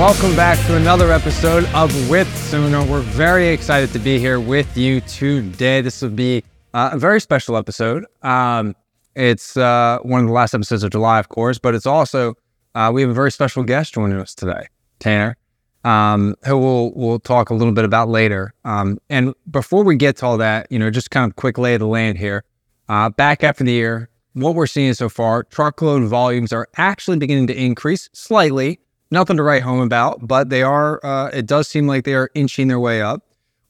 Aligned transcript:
Welcome 0.00 0.34
back 0.34 0.58
to 0.66 0.76
another 0.76 1.12
episode 1.12 1.66
of 1.74 2.08
With 2.08 2.26
Sonar. 2.34 2.86
We're 2.86 3.02
very 3.02 3.48
excited 3.48 3.92
to 3.92 3.98
be 3.98 4.18
here 4.18 4.40
with 4.40 4.74
you 4.74 5.02
today. 5.02 5.82
This 5.82 6.00
will 6.00 6.08
be 6.08 6.42
uh, 6.72 6.88
a 6.94 6.98
very 6.98 7.20
special 7.20 7.54
episode. 7.54 8.06
Um, 8.22 8.74
it's 9.14 9.58
uh, 9.58 9.98
one 10.00 10.22
of 10.22 10.26
the 10.26 10.32
last 10.32 10.54
episodes 10.54 10.84
of 10.84 10.90
July, 10.90 11.18
of 11.18 11.28
course, 11.28 11.58
but 11.58 11.74
it's 11.74 11.84
also 11.84 12.34
uh, 12.74 12.90
we 12.94 13.02
have 13.02 13.10
a 13.10 13.14
very 13.14 13.30
special 13.30 13.62
guest 13.62 13.92
joining 13.92 14.18
us 14.18 14.34
today, 14.34 14.68
Tanner, 15.00 15.36
um, 15.84 16.34
who 16.46 16.56
we'll 16.56 16.92
we'll 16.94 17.20
talk 17.20 17.50
a 17.50 17.54
little 17.54 17.74
bit 17.74 17.84
about 17.84 18.08
later. 18.08 18.54
Um, 18.64 18.96
and 19.10 19.34
before 19.50 19.84
we 19.84 19.96
get 19.96 20.16
to 20.16 20.26
all 20.26 20.38
that, 20.38 20.66
you 20.70 20.78
know, 20.78 20.88
just 20.88 21.10
kind 21.10 21.30
of 21.30 21.36
quick 21.36 21.58
lay 21.58 21.74
of 21.74 21.80
the 21.80 21.86
land 21.86 22.16
here. 22.16 22.44
Uh, 22.88 23.10
back 23.10 23.44
after 23.44 23.64
the 23.64 23.72
year, 23.72 24.08
what 24.32 24.54
we're 24.54 24.66
seeing 24.66 24.94
so 24.94 25.10
far, 25.10 25.42
truckload 25.42 26.04
volumes 26.04 26.54
are 26.54 26.68
actually 26.78 27.18
beginning 27.18 27.48
to 27.48 27.54
increase 27.54 28.08
slightly 28.14 28.80
nothing 29.10 29.36
to 29.36 29.42
write 29.42 29.62
home 29.62 29.80
about, 29.80 30.26
but 30.26 30.50
they 30.50 30.62
are, 30.62 31.04
uh, 31.04 31.28
it 31.28 31.46
does 31.46 31.68
seem 31.68 31.86
like 31.86 32.04
they 32.04 32.14
are 32.14 32.30
inching 32.34 32.68
their 32.68 32.80
way 32.80 33.02
up. 33.02 33.22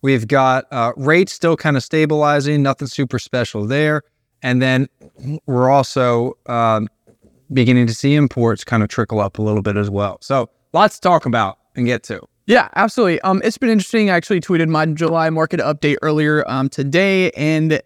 We've 0.03 0.27
got 0.27 0.65
uh, 0.71 0.93
rates 0.97 1.33
still 1.33 1.57
kind 1.57 1.77
of 1.77 1.83
stabilizing, 1.83 2.63
nothing 2.63 2.89
super 2.89 3.19
special 3.19 3.67
there. 3.67 4.03
And 4.43 4.63
then 4.63 4.89
we're 5.47 5.71
also 5.71 6.37
um, 6.47 6.89
beginning 7.53 7.87
to 7.87 7.95
see 7.95 8.15
imports 8.15 8.65
kind 8.65 8.83
of 8.83 8.89
trickle 8.89 9.21
up 9.21 9.39
a 9.39 9.43
little 9.43 9.63
bit 9.63 9.77
as 9.77 9.91
well. 9.91 10.19
So 10.23 10.49
lots 10.73 10.97
to 10.97 11.01
talk 11.03 11.27
about 11.27 11.59
and 11.77 11.87
get 11.87 12.03
to. 12.05 12.23
Yeah, 12.47 12.69
absolutely. 12.75 13.21
Um, 13.21 13.41
it's 13.45 13.59
been 13.59 13.69
interesting. 13.69 14.11
I 14.11 14.17
actually 14.17 14.41
tweeted 14.41 14.69
my 14.69 14.87
July 14.87 15.31
market 15.31 15.61
update 15.61 15.97
earlier 16.03 16.45
um, 16.49 16.69
today, 16.69 17.31
and 17.33 17.81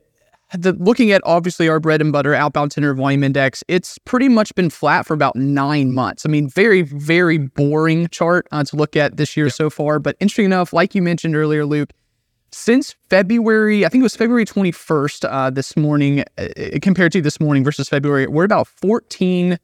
the, 0.53 0.73
looking 0.75 1.11
at 1.11 1.23
obviously 1.25 1.69
our 1.69 1.81
bread 1.81 2.01
and 2.01 2.13
butter 2.13 2.35
outbound 2.35 2.71
tender 2.71 2.95
volume 2.95 3.25
index, 3.25 3.65
it's 3.69 3.99
pretty 3.99 4.29
much 4.29 4.55
been 4.55 4.71
flat 4.71 5.07
for 5.07 5.15
about 5.15 5.37
nine 5.37 5.93
months. 5.93 6.25
I 6.27 6.29
mean, 6.29 6.49
very, 6.49 6.83
very 6.83 7.39
boring 7.39 8.09
chart 8.09 8.47
uh, 8.53 8.65
to 8.65 8.77
look 8.77 8.97
at 8.97 9.17
this 9.17 9.37
year 9.37 9.51
so 9.51 9.71
far. 9.71 9.99
But 9.99 10.17
interesting 10.21 10.47
enough, 10.47 10.73
like 10.73 10.95
you 10.95 11.03
mentioned 11.03 11.35
earlier, 11.35 11.65
Luke, 11.65 11.91
since 12.55 12.95
February, 13.11 13.85
I 13.85 13.89
think 13.89 14.03
it 14.03 14.05
was 14.05 14.15
February 14.15 14.45
21st 14.45 15.29
uh, 15.29 15.51
this 15.51 15.77
morning, 15.77 16.25
uh, 16.39 16.49
compared 16.81 17.11
to 17.13 17.21
this 17.21 17.41
morning 17.41 17.65
versus 17.65 17.89
February, 17.89 18.29
we're 18.29 18.45
about 18.45 18.69
14% 18.81 19.59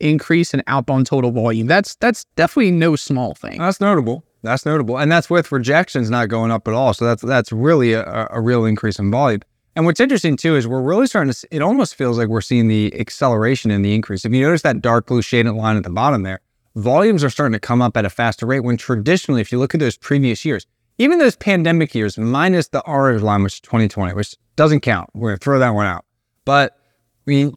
increase 0.00 0.52
in 0.52 0.62
outbound 0.66 1.06
total 1.06 1.30
volume. 1.30 1.66
That's 1.66 1.94
that's 1.96 2.26
definitely 2.36 2.72
no 2.72 2.94
small 2.94 3.34
thing. 3.34 3.58
That's 3.58 3.80
notable. 3.80 4.22
That's 4.42 4.66
notable, 4.66 4.98
and 4.98 5.10
that's 5.10 5.30
with 5.30 5.50
rejections 5.50 6.10
not 6.10 6.28
going 6.28 6.50
up 6.50 6.68
at 6.68 6.74
all. 6.74 6.92
So 6.92 7.06
that's 7.06 7.22
that's 7.22 7.52
really 7.52 7.94
a, 7.94 8.28
a 8.30 8.40
real 8.40 8.66
increase 8.66 8.98
in 8.98 9.10
volume. 9.10 9.40
And 9.76 9.84
what's 9.84 10.00
interesting 10.00 10.38
too 10.38 10.56
is 10.56 10.66
we're 10.66 10.80
really 10.80 11.06
starting 11.06 11.34
to, 11.34 11.48
it 11.50 11.60
almost 11.60 11.94
feels 11.94 12.16
like 12.16 12.28
we're 12.28 12.40
seeing 12.40 12.66
the 12.68 12.98
acceleration 12.98 13.70
in 13.70 13.82
the 13.82 13.94
increase. 13.94 14.24
If 14.24 14.32
you 14.32 14.42
notice 14.42 14.62
that 14.62 14.80
dark 14.80 15.06
blue 15.06 15.20
shaded 15.20 15.52
line 15.52 15.76
at 15.76 15.82
the 15.82 15.90
bottom 15.90 16.22
there, 16.22 16.40
volumes 16.76 17.22
are 17.22 17.28
starting 17.28 17.52
to 17.52 17.60
come 17.60 17.82
up 17.82 17.94
at 17.94 18.06
a 18.06 18.10
faster 18.10 18.46
rate 18.46 18.60
when 18.60 18.78
traditionally, 18.78 19.42
if 19.42 19.52
you 19.52 19.58
look 19.58 19.74
at 19.74 19.80
those 19.80 19.98
previous 19.98 20.46
years, 20.46 20.66
even 20.96 21.18
those 21.18 21.36
pandemic 21.36 21.94
years, 21.94 22.16
minus 22.16 22.68
the 22.68 22.80
orange 22.86 23.20
line, 23.20 23.42
which 23.42 23.54
is 23.54 23.60
2020, 23.60 24.14
which 24.14 24.34
doesn't 24.56 24.80
count. 24.80 25.10
We're 25.12 25.28
going 25.28 25.38
to 25.38 25.44
throw 25.44 25.58
that 25.58 25.74
one 25.74 25.86
out. 25.86 26.06
But 26.46 26.72
I 27.26 27.30
mean, 27.30 27.54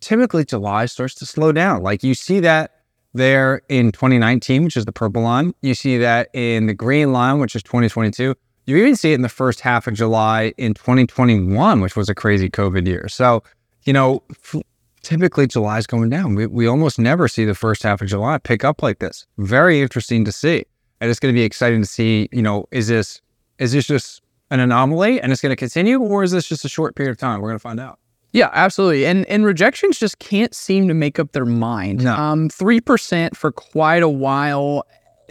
typically 0.00 0.44
July 0.44 0.84
starts 0.84 1.14
to 1.16 1.26
slow 1.26 1.52
down. 1.52 1.82
Like 1.82 2.02
you 2.02 2.12
see 2.12 2.40
that 2.40 2.82
there 3.14 3.62
in 3.70 3.90
2019, 3.92 4.64
which 4.64 4.76
is 4.76 4.84
the 4.84 4.92
purple 4.92 5.22
line. 5.22 5.54
You 5.62 5.74
see 5.74 5.96
that 5.96 6.28
in 6.34 6.66
the 6.66 6.74
green 6.74 7.14
line, 7.14 7.38
which 7.38 7.56
is 7.56 7.62
2022. 7.62 8.34
You 8.68 8.76
even 8.76 8.96
see 8.96 9.12
it 9.12 9.14
in 9.14 9.22
the 9.22 9.30
first 9.30 9.60
half 9.60 9.86
of 9.86 9.94
July 9.94 10.52
in 10.58 10.74
2021, 10.74 11.80
which 11.80 11.96
was 11.96 12.10
a 12.10 12.14
crazy 12.14 12.50
COVID 12.50 12.86
year. 12.86 13.08
So, 13.08 13.42
you 13.84 13.94
know, 13.94 14.22
f- 14.30 14.60
typically 15.02 15.46
July 15.46 15.78
is 15.78 15.86
going 15.86 16.10
down. 16.10 16.34
We, 16.34 16.44
we 16.44 16.66
almost 16.66 16.98
never 16.98 17.28
see 17.28 17.46
the 17.46 17.54
first 17.54 17.82
half 17.82 18.02
of 18.02 18.08
July 18.08 18.36
pick 18.36 18.64
up 18.64 18.82
like 18.82 18.98
this. 18.98 19.24
Very 19.38 19.80
interesting 19.80 20.22
to 20.26 20.32
see. 20.32 20.66
And 21.00 21.08
it's 21.10 21.18
going 21.18 21.32
to 21.32 21.38
be 21.38 21.44
exciting 21.44 21.80
to 21.80 21.86
see, 21.86 22.28
you 22.30 22.42
know, 22.42 22.66
is 22.70 22.88
this 22.88 23.22
is 23.58 23.72
this 23.72 23.86
just 23.86 24.20
an 24.50 24.60
anomaly 24.60 25.18
and 25.18 25.32
it's 25.32 25.40
going 25.40 25.48
to 25.48 25.56
continue 25.56 25.98
or 25.98 26.22
is 26.22 26.32
this 26.32 26.46
just 26.46 26.62
a 26.66 26.68
short 26.68 26.94
period 26.94 27.12
of 27.12 27.16
time? 27.16 27.40
We're 27.40 27.48
going 27.48 27.58
to 27.58 27.62
find 27.62 27.80
out. 27.80 27.98
Yeah, 28.34 28.50
absolutely. 28.52 29.06
And 29.06 29.24
and 29.28 29.46
rejections 29.46 29.98
just 29.98 30.18
can't 30.18 30.54
seem 30.54 30.88
to 30.88 30.94
make 30.94 31.18
up 31.18 31.32
their 31.32 31.46
mind. 31.46 32.04
No. 32.04 32.14
Um, 32.14 32.50
3% 32.50 33.34
for 33.34 33.50
quite 33.50 34.02
a 34.02 34.10
while. 34.10 34.86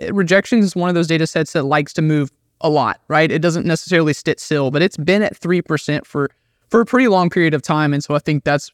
Rejections 0.10 0.66
is 0.66 0.76
one 0.76 0.90
of 0.90 0.96
those 0.96 1.06
data 1.06 1.28
sets 1.28 1.54
that 1.54 1.66
likes 1.66 1.94
to 1.94 2.02
move 2.02 2.32
a 2.62 2.70
lot, 2.70 3.02
right? 3.08 3.32
It 3.32 3.42
doesn't 3.42 3.66
necessarily 3.66 4.14
sit 4.14 4.40
still, 4.40 4.72
but 4.72 4.82
it's 4.82 4.98
been 4.98 5.22
at 5.22 5.40
3% 5.40 6.06
for 6.06 6.30
for 6.70 6.82
a 6.82 6.86
pretty 6.86 7.08
long 7.08 7.30
period 7.30 7.54
of 7.54 7.62
time 7.62 7.94
and 7.94 8.04
so 8.04 8.14
I 8.14 8.20
think 8.20 8.44
that's 8.44 8.72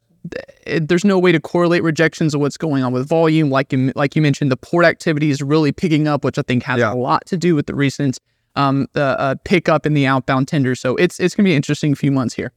it, 0.66 0.88
there's 0.88 1.04
no 1.06 1.20
way 1.20 1.32
to 1.32 1.40
correlate 1.40 1.84
rejections 1.84 2.34
of 2.34 2.42
what's 2.42 2.58
going 2.58 2.82
on 2.84 2.92
with 2.94 3.08
volume 3.08 3.50
like 3.52 3.72
you 3.74 3.92
like 3.96 4.16
you 4.16 4.22
mentioned 4.22 4.52
the 4.52 4.58
port 4.58 4.84
activity 4.86 5.30
is 5.30 5.42
really 5.44 5.72
picking 5.72 6.08
up 6.08 6.24
which 6.24 6.40
I 6.40 6.42
think 6.42 6.64
has 6.64 6.80
Yeah. 6.80 6.94
a 6.94 6.96
lot 6.96 7.26
to 7.28 7.38
do 7.38 7.54
with 7.56 7.68
the 7.68 7.76
recent 7.76 8.18
um 8.56 8.88
uh, 8.96 9.00
uh, 9.02 9.36
pickup 9.44 9.86
in 9.86 9.94
the 9.94 10.06
outbound 10.08 10.48
tender. 10.48 10.74
So 10.76 10.96
it's 10.96 11.20
it's 11.20 11.36
going 11.36 11.44
to 11.44 11.50
be 11.50 11.54
an 11.54 11.58
interesting 11.58 11.94
few 11.94 12.12
months 12.12 12.34
here. 12.34 12.52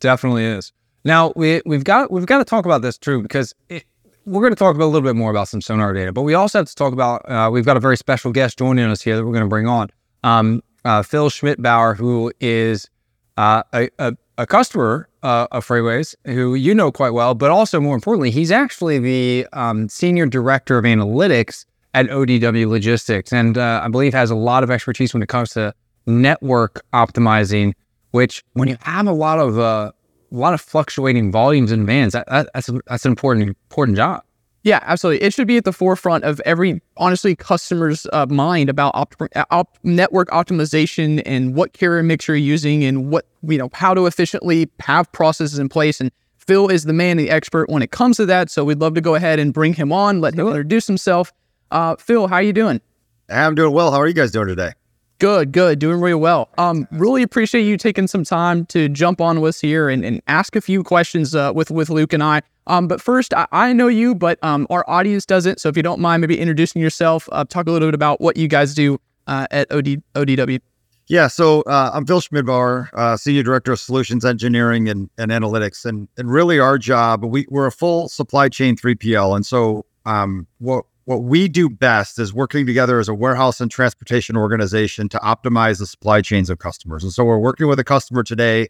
Definitely 0.00 0.44
is. 0.44 0.72
Now 1.04 1.32
we 1.36 1.60
we've 1.66 1.84
got 1.84 2.10
we've 2.10 2.26
got 2.26 2.38
to 2.38 2.44
talk 2.44 2.64
about 2.66 2.82
this 2.82 2.96
too 2.96 3.20
because 3.22 3.54
it, 3.68 3.84
we're 4.24 4.42
going 4.42 4.52
to 4.52 4.58
talk 4.58 4.74
about 4.74 4.84
a 4.84 4.92
little 4.92 5.06
bit 5.08 5.16
more 5.16 5.30
about 5.30 5.48
some 5.48 5.60
sonar 5.60 5.92
data, 5.94 6.12
but 6.12 6.22
we 6.22 6.34
also 6.34 6.58
have 6.58 6.68
to 6.68 6.74
talk 6.74 6.92
about 6.92 7.28
uh, 7.30 7.48
we've 7.52 7.64
got 7.64 7.76
a 7.76 7.80
very 7.80 7.96
special 7.96 8.30
guest 8.30 8.58
joining 8.58 8.84
us 8.90 9.02
here 9.02 9.16
that 9.16 9.24
we're 9.24 9.32
going 9.32 9.44
to 9.44 9.48
bring 9.48 9.66
on, 9.66 9.88
um, 10.22 10.62
uh, 10.84 11.02
Phil 11.02 11.30
Schmidbauer, 11.30 11.96
who 11.96 12.32
is 12.40 12.88
uh, 13.36 13.62
a, 13.72 13.88
a 13.98 14.16
a 14.38 14.46
customer 14.46 15.08
uh, 15.24 15.48
of 15.50 15.66
FreightWaves, 15.66 16.14
who 16.24 16.54
you 16.54 16.72
know 16.74 16.92
quite 16.92 17.10
well, 17.10 17.34
but 17.34 17.50
also 17.50 17.80
more 17.80 17.96
importantly, 17.96 18.30
he's 18.30 18.52
actually 18.52 18.98
the 18.98 19.46
um, 19.52 19.88
senior 19.88 20.26
director 20.26 20.78
of 20.78 20.84
analytics 20.84 21.66
at 21.92 22.06
ODW 22.06 22.68
Logistics, 22.68 23.32
and 23.32 23.58
uh, 23.58 23.82
I 23.84 23.88
believe 23.88 24.14
has 24.14 24.30
a 24.30 24.36
lot 24.36 24.62
of 24.62 24.70
expertise 24.70 25.12
when 25.12 25.22
it 25.22 25.28
comes 25.28 25.50
to 25.50 25.74
network 26.06 26.82
optimizing. 26.94 27.74
Which, 28.12 28.42
when 28.54 28.68
you 28.68 28.78
have 28.82 29.06
a 29.06 29.12
lot 29.12 29.38
of 29.38 29.58
uh, 29.58 29.92
a 30.32 30.34
lot 30.34 30.54
of 30.54 30.60
fluctuating 30.60 31.30
volumes 31.30 31.72
in 31.72 31.84
vans, 31.84 32.12
that, 32.14 32.26
that, 32.28 32.48
that's 32.54 32.68
a, 32.68 32.80
that's 32.86 33.04
an 33.04 33.10
important 33.10 33.48
important 33.48 33.96
job. 33.96 34.22
Yeah, 34.68 34.80
absolutely. 34.82 35.24
It 35.24 35.32
should 35.32 35.46
be 35.46 35.56
at 35.56 35.64
the 35.64 35.72
forefront 35.72 36.24
of 36.24 36.40
every, 36.40 36.82
honestly, 36.98 37.34
customer's 37.34 38.06
uh, 38.12 38.26
mind 38.26 38.68
about 38.68 38.94
op- 38.94 39.14
op- 39.50 39.78
network 39.82 40.28
optimization 40.28 41.22
and 41.24 41.54
what 41.54 41.72
carrier 41.72 42.02
mix 42.02 42.28
you're 42.28 42.36
using 42.36 42.84
and 42.84 43.10
what, 43.10 43.24
you 43.42 43.56
know, 43.56 43.70
how 43.72 43.94
to 43.94 44.04
efficiently 44.04 44.68
have 44.80 45.10
processes 45.10 45.58
in 45.58 45.70
place. 45.70 46.02
And 46.02 46.10
Phil 46.36 46.68
is 46.68 46.84
the 46.84 46.92
man, 46.92 47.16
the 47.16 47.30
expert 47.30 47.70
when 47.70 47.80
it 47.80 47.92
comes 47.92 48.18
to 48.18 48.26
that. 48.26 48.50
So 48.50 48.62
we'd 48.62 48.78
love 48.78 48.92
to 48.96 49.00
go 49.00 49.14
ahead 49.14 49.38
and 49.38 49.54
bring 49.54 49.72
him 49.72 49.90
on, 49.90 50.20
let 50.20 50.34
him 50.34 50.46
introduce 50.46 50.86
himself. 50.86 51.32
Uh, 51.70 51.96
Phil, 51.96 52.28
how 52.28 52.36
are 52.36 52.42
you 52.42 52.52
doing? 52.52 52.82
I'm 53.30 53.54
doing 53.54 53.72
well. 53.72 53.90
How 53.90 53.96
are 53.96 54.06
you 54.06 54.12
guys 54.12 54.32
doing 54.32 54.48
today? 54.48 54.72
Good, 55.18 55.50
good, 55.50 55.80
doing 55.80 56.00
really 56.00 56.14
well. 56.14 56.48
Um, 56.58 56.86
really 56.92 57.24
appreciate 57.24 57.62
you 57.62 57.76
taking 57.76 58.06
some 58.06 58.22
time 58.22 58.66
to 58.66 58.88
jump 58.88 59.20
on 59.20 59.40
with 59.40 59.56
us 59.56 59.60
here 59.60 59.88
and, 59.88 60.04
and 60.04 60.22
ask 60.28 60.54
a 60.54 60.60
few 60.60 60.84
questions 60.84 61.34
uh, 61.34 61.52
with 61.52 61.72
with 61.72 61.90
Luke 61.90 62.12
and 62.12 62.22
I. 62.22 62.42
Um, 62.68 62.86
but 62.86 63.00
first, 63.00 63.34
I, 63.34 63.48
I 63.50 63.72
know 63.72 63.88
you, 63.88 64.14
but 64.14 64.38
um, 64.44 64.66
our 64.70 64.88
audience 64.88 65.26
doesn't. 65.26 65.60
So 65.60 65.68
if 65.68 65.76
you 65.76 65.82
don't 65.82 66.00
mind, 66.00 66.20
maybe 66.20 66.38
introducing 66.38 66.80
yourself, 66.80 67.28
uh, 67.32 67.44
talk 67.44 67.66
a 67.66 67.72
little 67.72 67.88
bit 67.88 67.94
about 67.94 68.20
what 68.20 68.36
you 68.36 68.46
guys 68.46 68.74
do 68.74 69.00
uh, 69.26 69.48
at 69.50 69.72
OD, 69.72 70.02
ODW. 70.14 70.60
Yeah, 71.08 71.26
so 71.26 71.62
uh, 71.62 71.90
I'm 71.94 72.06
Phil 72.06 72.20
Schmidbauer, 72.20 72.90
uh, 72.92 73.16
Senior 73.16 73.42
Director 73.42 73.72
of 73.72 73.80
Solutions 73.80 74.26
Engineering 74.26 74.90
and, 74.90 75.08
and 75.16 75.30
Analytics. 75.30 75.86
And, 75.86 76.06
and 76.18 76.30
really, 76.30 76.58
our 76.60 76.76
job, 76.76 77.24
we, 77.24 77.46
we're 77.48 77.66
a 77.66 77.72
full 77.72 78.08
supply 78.08 78.50
chain 78.50 78.76
3PL. 78.76 79.34
And 79.34 79.46
so, 79.46 79.86
um, 80.04 80.46
what, 80.58 80.84
what 81.08 81.22
we 81.22 81.48
do 81.48 81.70
best 81.70 82.18
is 82.18 82.34
working 82.34 82.66
together 82.66 82.98
as 82.98 83.08
a 83.08 83.14
warehouse 83.14 83.62
and 83.62 83.70
transportation 83.70 84.36
organization 84.36 85.08
to 85.08 85.16
optimize 85.20 85.78
the 85.78 85.86
supply 85.86 86.20
chains 86.20 86.50
of 86.50 86.58
customers. 86.58 87.02
And 87.02 87.10
so, 87.10 87.24
we're 87.24 87.38
working 87.38 87.66
with 87.66 87.78
a 87.78 87.84
customer 87.84 88.22
today 88.22 88.68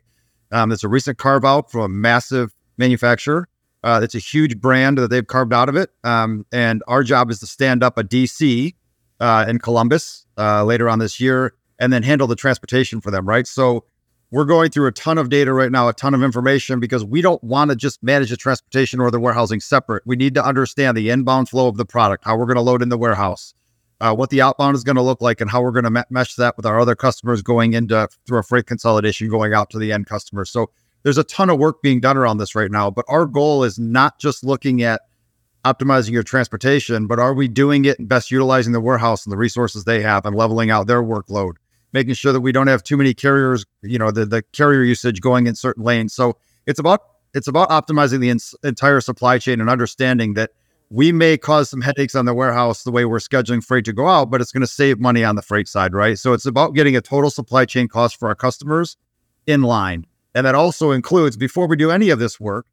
um, 0.52 0.68
that's 0.68 0.84
a 0.84 0.88
recent 0.88 1.18
carve 1.18 1.44
out 1.44 1.68
from 1.68 1.80
a 1.80 1.88
massive 1.88 2.54
manufacturer. 2.76 3.48
Uh, 3.82 3.98
it's 4.04 4.14
a 4.14 4.20
huge 4.20 4.60
brand 4.60 4.98
that 4.98 5.10
they've 5.10 5.26
carved 5.26 5.52
out 5.52 5.68
of 5.68 5.74
it. 5.74 5.90
Um, 6.04 6.46
and 6.52 6.80
our 6.86 7.02
job 7.02 7.28
is 7.28 7.40
to 7.40 7.46
stand 7.48 7.82
up 7.82 7.98
a 7.98 8.04
DC 8.04 8.72
uh, 9.18 9.46
in 9.48 9.58
Columbus 9.58 10.24
uh, 10.38 10.62
later 10.62 10.88
on 10.88 11.00
this 11.00 11.18
year, 11.18 11.54
and 11.80 11.92
then 11.92 12.04
handle 12.04 12.28
the 12.28 12.36
transportation 12.36 13.00
for 13.00 13.10
them, 13.10 13.26
right? 13.26 13.48
So 13.48 13.82
we're 14.30 14.44
going 14.44 14.70
through 14.70 14.86
a 14.86 14.92
ton 14.92 15.16
of 15.16 15.30
data 15.30 15.52
right 15.52 15.72
now, 15.72 15.88
a 15.88 15.92
ton 15.92 16.14
of 16.14 16.22
information 16.22 16.80
because 16.80 17.04
we 17.04 17.22
don't 17.22 17.42
want 17.42 17.70
to 17.70 17.76
just 17.76 18.02
manage 18.02 18.30
the 18.30 18.36
transportation 18.36 19.00
or 19.00 19.10
the 19.10 19.20
warehousing 19.20 19.60
separate. 19.60 20.02
We 20.06 20.16
need 20.16 20.34
to 20.34 20.44
understand 20.44 20.96
the 20.96 21.10
inbound 21.10 21.48
flow 21.48 21.68
of 21.68 21.76
the 21.76 21.86
product, 21.86 22.24
how 22.24 22.36
we're 22.36 22.46
going 22.46 22.56
to 22.56 22.62
load 22.62 22.82
in 22.82 22.90
the 22.90 22.98
warehouse, 22.98 23.54
uh, 24.00 24.14
what 24.14 24.28
the 24.30 24.42
outbound 24.42 24.76
is 24.76 24.84
going 24.84 24.96
to 24.96 25.02
look 25.02 25.22
like, 25.22 25.40
and 25.40 25.50
how 25.50 25.62
we're 25.62 25.72
going 25.72 25.84
to 25.84 25.90
me- 25.90 26.02
mesh 26.10 26.34
that 26.34 26.56
with 26.56 26.66
our 26.66 26.78
other 26.78 26.94
customers 26.94 27.40
going 27.40 27.72
into 27.72 28.08
through 28.26 28.38
a 28.38 28.42
freight 28.42 28.66
consolidation 28.66 29.30
going 29.30 29.54
out 29.54 29.70
to 29.70 29.78
the 29.78 29.92
end 29.92 30.06
customer. 30.06 30.44
So 30.44 30.70
there's 31.04 31.18
a 31.18 31.24
ton 31.24 31.48
of 31.48 31.58
work 31.58 31.80
being 31.82 32.00
done 32.00 32.18
around 32.18 32.36
this 32.36 32.54
right 32.54 32.70
now. 32.70 32.90
But 32.90 33.06
our 33.08 33.24
goal 33.24 33.64
is 33.64 33.78
not 33.78 34.18
just 34.18 34.44
looking 34.44 34.82
at 34.82 35.02
optimizing 35.64 36.10
your 36.10 36.22
transportation, 36.22 37.06
but 37.06 37.18
are 37.18 37.32
we 37.32 37.48
doing 37.48 37.86
it 37.86 37.98
and 37.98 38.08
best 38.08 38.30
utilizing 38.30 38.74
the 38.74 38.80
warehouse 38.80 39.24
and 39.24 39.32
the 39.32 39.38
resources 39.38 39.84
they 39.84 40.02
have 40.02 40.26
and 40.26 40.36
leveling 40.36 40.70
out 40.70 40.86
their 40.86 41.02
workload? 41.02 41.54
Making 41.92 42.14
sure 42.14 42.32
that 42.32 42.40
we 42.40 42.52
don't 42.52 42.66
have 42.66 42.82
too 42.82 42.96
many 42.96 43.14
carriers, 43.14 43.64
you 43.82 43.98
know, 43.98 44.10
the, 44.10 44.26
the 44.26 44.42
carrier 44.52 44.82
usage 44.82 45.20
going 45.20 45.46
in 45.46 45.54
certain 45.54 45.84
lanes. 45.84 46.14
So 46.14 46.36
it's 46.66 46.78
about 46.78 47.00
it's 47.34 47.48
about 47.48 47.68
optimizing 47.68 48.20
the 48.20 48.30
in- 48.30 48.38
entire 48.62 49.00
supply 49.00 49.38
chain 49.38 49.60
and 49.60 49.68
understanding 49.68 50.34
that 50.34 50.50
we 50.90 51.12
may 51.12 51.36
cause 51.36 51.68
some 51.68 51.82
headaches 51.82 52.14
on 52.14 52.24
the 52.24 52.32
warehouse 52.32 52.82
the 52.82 52.90
way 52.90 53.04
we're 53.04 53.18
scheduling 53.18 53.62
freight 53.62 53.84
to 53.84 53.92
go 53.92 54.08
out, 54.08 54.30
but 54.30 54.40
it's 54.40 54.52
going 54.52 54.62
to 54.62 54.66
save 54.66 54.98
money 54.98 55.22
on 55.22 55.36
the 55.36 55.42
freight 55.42 55.68
side, 55.68 55.92
right? 55.92 56.18
So 56.18 56.32
it's 56.32 56.46
about 56.46 56.74
getting 56.74 56.96
a 56.96 57.02
total 57.02 57.30
supply 57.30 57.66
chain 57.66 57.88
cost 57.88 58.18
for 58.18 58.28
our 58.28 58.34
customers 58.34 58.96
in 59.46 59.62
line. 59.62 60.06
And 60.34 60.46
that 60.46 60.54
also 60.54 60.92
includes 60.92 61.36
before 61.36 61.66
we 61.66 61.76
do 61.76 61.90
any 61.90 62.08
of 62.08 62.18
this 62.18 62.40
work, 62.40 62.66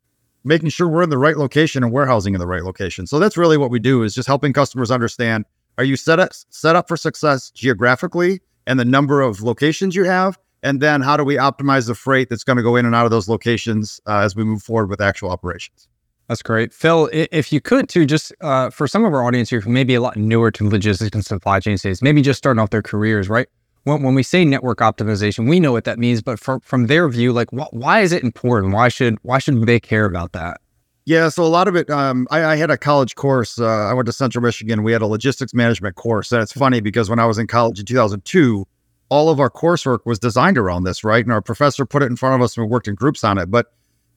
making 0.45 0.69
sure 0.69 0.87
we're 0.87 1.03
in 1.03 1.09
the 1.09 1.17
right 1.17 1.35
location 1.35 1.83
and 1.83 1.91
warehousing 1.91 2.33
in 2.33 2.39
the 2.39 2.47
right 2.47 2.63
location. 2.63 3.07
So 3.07 3.19
that's 3.19 3.35
really 3.35 3.57
what 3.57 3.69
we 3.69 3.79
do 3.79 4.03
is 4.03 4.15
just 4.15 4.27
helping 4.27 4.53
customers 4.53 4.91
understand 4.91 5.45
are 5.77 5.83
you 5.83 5.97
set 5.97 6.19
up 6.19 6.29
set 6.49 6.75
up 6.77 6.87
for 6.87 6.95
success 6.95 7.51
geographically 7.51 8.39
and 8.67 8.79
the 8.79 8.85
number 8.85 9.21
of 9.21 9.41
locations 9.41 9.95
you 9.95 10.05
have 10.05 10.37
and 10.65 10.81
then 10.81 11.01
how 11.01 11.15
do 11.15 11.23
we 11.23 11.35
optimize 11.35 11.85
the 11.85 11.93
freight 11.93 12.27
that's 12.27 12.43
going 12.43 12.57
to 12.57 12.63
go 12.63 12.75
in 12.75 12.85
and 12.85 12.95
out 12.95 13.05
of 13.05 13.11
those 13.11 13.29
locations 13.29 14.01
uh, 14.07 14.19
as 14.19 14.35
we 14.35 14.43
move 14.43 14.63
forward 14.63 14.89
with 14.89 14.99
actual 14.99 15.29
operations? 15.29 15.87
That's 16.27 16.41
great. 16.41 16.73
Phil 16.73 17.07
if 17.11 17.53
you 17.53 17.61
could 17.61 17.87
too 17.87 18.05
just 18.05 18.33
uh, 18.41 18.71
for 18.71 18.87
some 18.87 19.05
of 19.05 19.13
our 19.13 19.23
audience 19.23 19.49
here 19.51 19.61
who 19.61 19.69
may 19.69 19.83
be 19.83 19.93
a 19.93 20.01
lot 20.01 20.17
newer 20.17 20.49
to 20.51 20.67
logistics 20.67 21.13
and 21.13 21.23
supply 21.23 21.59
chain 21.59 21.77
space 21.77 22.01
maybe 22.01 22.23
just 22.23 22.39
starting 22.39 22.59
off 22.59 22.71
their 22.71 22.81
careers 22.81 23.29
right? 23.29 23.47
When, 23.83 24.01
when 24.01 24.15
we 24.15 24.23
say 24.23 24.43
network 24.43 24.79
optimization 24.79 25.47
we 25.47 25.59
know 25.59 25.71
what 25.71 25.83
that 25.83 25.99
means 25.99 26.23
but 26.23 26.39
from, 26.39 26.61
from 26.61 26.87
their 26.87 27.07
view 27.09 27.31
like 27.31 27.49
wh- 27.51 27.71
why 27.71 28.01
is 28.01 28.11
it 28.11 28.23
important? 28.23 28.73
Why 28.73 28.87
should 28.87 29.19
why 29.21 29.37
should 29.37 29.67
they 29.67 29.79
care 29.79 30.05
about 30.05 30.31
that 30.31 30.59
yeah, 31.05 31.29
so 31.29 31.43
a 31.43 31.47
lot 31.47 31.67
of 31.67 31.75
it. 31.75 31.89
Um, 31.89 32.27
I, 32.31 32.43
I, 32.43 32.55
had 32.55 32.71
a 32.71 32.77
college 32.77 33.15
course. 33.15 33.59
Uh, 33.59 33.65
I 33.65 33.93
went 33.93 34.05
to 34.07 34.13
Central 34.13 34.43
Michigan. 34.43 34.83
We 34.83 34.91
had 34.91 35.01
a 35.01 35.07
logistics 35.07 35.53
management 35.53 35.95
course, 35.95 36.31
and 36.31 36.41
it's 36.41 36.51
funny 36.51 36.81
because 36.81 37.09
when 37.09 37.19
I 37.19 37.25
was 37.25 37.37
in 37.37 37.47
college 37.47 37.79
in 37.79 37.85
2002, 37.85 38.67
all 39.09 39.29
of 39.29 39.39
our 39.39 39.49
coursework 39.49 39.99
was 40.05 40.19
designed 40.19 40.57
around 40.57 40.83
this, 40.83 41.03
right? 41.03 41.23
And 41.23 41.31
our 41.31 41.41
professor 41.41 41.85
put 41.85 42.03
it 42.03 42.07
in 42.07 42.15
front 42.15 42.35
of 42.35 42.41
us, 42.41 42.57
and 42.57 42.65
we 42.65 42.71
worked 42.71 42.87
in 42.87 42.95
groups 42.95 43.23
on 43.23 43.37
it. 43.37 43.51
But 43.51 43.67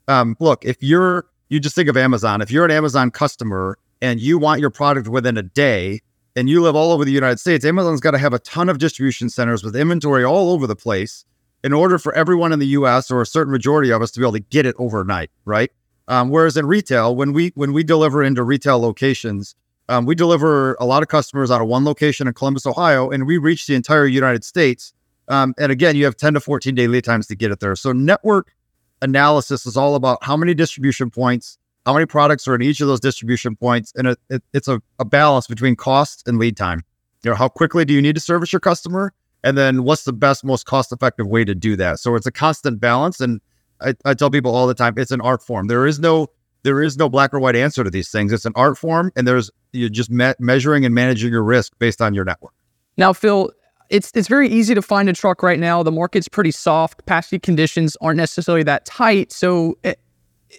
um, 0.09 0.37
look, 0.41 0.65
if 0.65 0.83
you're 0.83 1.27
you 1.49 1.61
just 1.61 1.75
think 1.75 1.89
of 1.89 1.97
Amazon. 1.97 2.41
If 2.41 2.51
you're 2.51 2.65
an 2.65 2.71
Amazon 2.71 3.11
customer 3.11 3.79
and 4.03 4.21
you 4.21 4.39
want 4.39 4.61
your 4.61 4.71
product 4.71 5.09
within 5.09 5.37
a 5.37 5.43
day, 5.43 6.01
and 6.37 6.49
you 6.49 6.63
live 6.63 6.77
all 6.77 6.93
over 6.93 7.05
the 7.05 7.11
United 7.11 7.41
States, 7.41 7.65
Amazon's 7.65 8.01
got 8.01 8.13
to 8.13 8.19
have 8.19 8.33
a 8.33 8.39
ton 8.39 8.69
of 8.69 8.79
distribution 8.79 9.29
centers 9.29 9.65
with 9.65 9.75
inventory 9.75 10.25
all 10.25 10.51
over 10.51 10.69
the 10.69 10.77
place 10.77 11.25
in 11.65 11.73
order 11.73 11.99
for 11.99 12.15
everyone 12.15 12.53
in 12.53 12.61
the 12.61 12.67
U.S. 12.69 13.11
or 13.11 13.21
a 13.21 13.27
certain 13.27 13.53
majority 13.53 13.91
of 13.91 14.03
us 14.03 14.13
to 14.13 14.21
be 14.21 14.25
able 14.25 14.35
to 14.35 14.41
get 14.41 14.65
it 14.65 14.77
overnight, 14.79 15.31
right? 15.45 15.73
Um, 16.09 16.31
whereas 16.31 16.57
in 16.57 16.67
retail, 16.67 17.15
when 17.15 17.33
we 17.33 17.53
when 17.55 17.73
we 17.73 17.85
deliver 17.85 18.23
into 18.23 18.43
retail 18.43 18.81
locations, 18.81 19.55
um, 19.91 20.07
we 20.07 20.15
deliver 20.15 20.75
a 20.81 20.87
lot 20.87 21.03
of 21.03 21.09
customers 21.09 21.51
out 21.51 21.61
of 21.61 21.69
one 21.69 21.85
location 21.85 22.27
in 22.27 22.35
Columbus, 22.35 22.67
Ohio, 22.67 23.11
and 23.11 23.27
we 23.27 23.39
reach 23.39 23.67
the 23.67 23.75
entire 23.75 24.07
United 24.07 24.43
States. 24.43 24.93
Um, 25.29 25.55
and 25.59 25.71
again, 25.71 25.95
you 25.97 26.07
have 26.07 26.17
10 26.17 26.35
to 26.35 26.41
14 26.41 26.75
day 26.75 26.89
lead 26.89 27.05
times 27.05 27.27
to 27.29 27.37
get 27.37 27.51
it 27.51 27.61
there. 27.61 27.77
So 27.77 27.93
network 27.93 28.55
analysis 29.03 29.67
is 29.67 29.77
all 29.77 29.95
about 29.95 30.19
how 30.23 30.37
many 30.37 30.55
distribution 30.55 31.11
points, 31.11 31.59
how 31.85 31.93
many 31.93 32.07
products 32.07 32.49
are 32.49 32.55
in 32.55 32.63
each 32.63 32.81
of 32.81 32.89
those 32.89 33.01
distribution 33.01 33.55
points, 33.55 33.93
and 33.95 34.09
it, 34.09 34.19
it, 34.31 34.43
it's 34.55 34.69
a, 34.69 34.81
a 34.99 35.05
balance 35.05 35.47
between 35.47 35.77
cost 35.77 36.27
and 36.27 36.39
lead 36.39 36.57
time. 36.57 36.83
You 37.23 37.31
know, 37.31 37.37
how 37.37 37.49
quickly 37.49 37.85
do 37.85 37.93
you 37.93 38.01
need 38.01 38.15
to 38.15 38.21
service 38.21 38.53
your 38.53 38.61
customer, 38.61 39.13
and 39.45 39.59
then 39.59 39.85
what's 39.85 40.05
the 40.05 40.13
best, 40.15 40.45
most 40.45 40.65
cost 40.65 40.91
effective 40.93 41.27
way 41.27 41.45
to 41.45 41.55
do 41.55 41.77
that? 41.77 42.01
So 42.01 42.15
it's 42.15 42.27
a 42.27 42.33
constant 42.33 42.81
balance, 42.81 43.21
and 43.21 43.41
I, 43.81 43.95
I 44.05 44.15
tell 44.15 44.31
people 44.31 44.55
all 44.55 44.67
the 44.67 44.75
time, 44.75 44.95
it's 44.97 45.11
an 45.11 45.21
art 45.21 45.43
form. 45.43 45.67
There 45.67 45.87
is 45.87 45.99
no 45.99 46.29
there 46.65 46.83
is 46.83 46.97
no 46.97 47.09
black 47.09 47.33
or 47.33 47.41
white 47.41 47.57
answer 47.57 47.85
to 47.85 47.91
these 47.91 48.11
things. 48.11 48.33
It's 48.33 48.45
an 48.45 48.53
art 48.57 48.77
form, 48.77 49.13
and 49.17 49.27
there's 49.27 49.51
you're 49.73 49.89
just 49.89 50.11
me- 50.11 50.35
measuring 50.39 50.85
and 50.85 50.95
managing 50.95 51.31
your 51.31 51.43
risk 51.43 51.73
based 51.79 52.03
on 52.03 52.15
your 52.15 52.25
network. 52.25 52.53
Now, 52.97 53.13
Phil, 53.13 53.53
it's 53.91 54.11
it's 54.15 54.29
very 54.29 54.49
easy 54.49 54.75
to 54.75 54.83
find 54.83 55.09
a 55.09 55.13
truck 55.13 55.43
right 55.43 55.59
now. 55.59 55.83
The 55.83 55.93
market's 55.93 56.29
pretty 56.29 56.51
soft. 56.51 56.99
Capacity 56.99 57.39
conditions 57.39 57.97
aren't 58.01 58.17
necessarily 58.17 58.65
that 58.65 58.85
tight. 58.85 59.33
So, 59.33 59.79
eh, 59.85 59.95